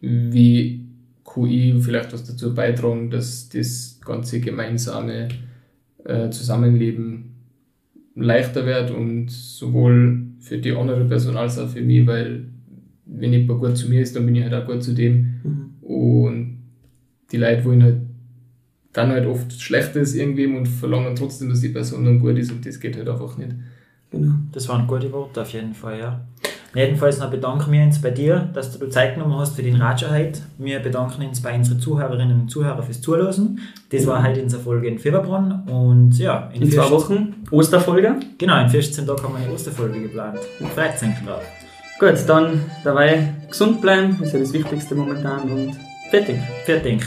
wie 0.00 0.84
kann 1.24 1.46
ich 1.46 1.82
vielleicht 1.82 2.12
was 2.12 2.24
dazu 2.24 2.54
beitragen, 2.54 3.10
dass 3.10 3.48
das 3.48 4.00
ganze 4.04 4.40
gemeinsame 4.40 5.28
äh, 6.04 6.28
Zusammenleben 6.30 7.34
leichter 8.16 8.66
wird 8.66 8.90
und 8.90 9.30
sowohl 9.30 10.26
für 10.40 10.58
die 10.58 10.72
andere 10.72 11.04
Person 11.04 11.36
als 11.36 11.58
auch 11.58 11.68
für 11.68 11.80
mich, 11.80 12.06
weil 12.06 12.46
wenn 13.06 13.32
jemand 13.32 13.60
gut 13.60 13.76
zu 13.76 13.88
mir 13.88 14.02
ist, 14.02 14.14
dann 14.14 14.26
bin 14.26 14.36
ich 14.36 14.42
halt 14.42 14.54
auch 14.54 14.66
gut 14.66 14.82
zu 14.82 14.92
dem. 14.94 15.40
Und 15.82 16.58
die 17.32 17.36
Leute 17.36 17.64
wollen 17.64 17.82
halt 17.82 18.00
dann 18.94 19.10
halt 19.10 19.26
oft 19.26 19.52
Schlechtes 19.60 20.14
irgendwem 20.14 20.56
und 20.56 20.66
verlangen 20.66 21.14
trotzdem, 21.14 21.50
dass 21.50 21.60
die 21.60 21.68
Person 21.68 22.04
dann 22.04 22.20
gut 22.20 22.38
ist 22.38 22.50
und 22.50 22.64
das 22.64 22.80
geht 22.80 22.96
halt 22.96 23.08
einfach 23.08 23.36
nicht. 23.36 23.50
Genau. 24.10 24.34
Das 24.52 24.68
waren 24.68 24.86
gute 24.86 25.12
Worte 25.12 25.42
auf 25.42 25.52
jeden 25.52 25.74
Fall, 25.74 25.98
ja. 25.98 26.20
Jedenfalls 26.74 27.20
noch 27.20 27.30
bedanken 27.30 27.70
wir 27.70 27.82
uns 27.84 28.00
bei 28.00 28.10
dir, 28.10 28.48
dass 28.52 28.76
du 28.76 28.88
Zeit 28.88 29.14
genommen 29.14 29.38
hast 29.38 29.54
für 29.54 29.62
den 29.62 29.76
Ratschau 29.76 30.10
heute. 30.10 30.40
Wir 30.58 30.80
bedanken 30.80 31.24
uns 31.24 31.40
bei 31.40 31.54
unseren 31.54 31.78
Zuhörerinnen 31.78 32.42
und 32.42 32.48
Zuhörern 32.48 32.82
fürs 32.82 33.00
Zuhören. 33.00 33.60
Das 33.90 34.06
war 34.08 34.24
heute 34.24 34.42
unsere 34.42 34.60
Folge 34.60 34.88
in 34.88 34.98
Fieberbrunn 34.98 35.62
und 35.68 36.18
ja, 36.18 36.50
In 36.52 36.68
zwei 36.68 36.82
14 36.82 36.90
Wochen 36.90 37.34
Osterfolge. 37.52 38.16
Genau, 38.38 38.60
in 38.60 38.68
14 38.68 39.06
Tagen 39.06 39.22
haben 39.22 39.34
wir 39.34 39.44
eine 39.44 39.52
Osterfolge 39.52 40.00
geplant. 40.00 40.40
Und 40.58 40.68
freut 40.70 40.94
euch 40.94 41.24
drauf. 41.24 41.42
Gut, 42.00 42.28
dann 42.28 42.60
dabei 42.82 43.34
gesund 43.48 43.80
bleiben, 43.80 44.20
ist 44.20 44.32
ja 44.32 44.40
das 44.40 44.52
Wichtigste 44.52 44.96
momentan 44.96 45.48
und 45.48 45.76
fertig. 46.10 46.38
Fertig. 46.64 47.04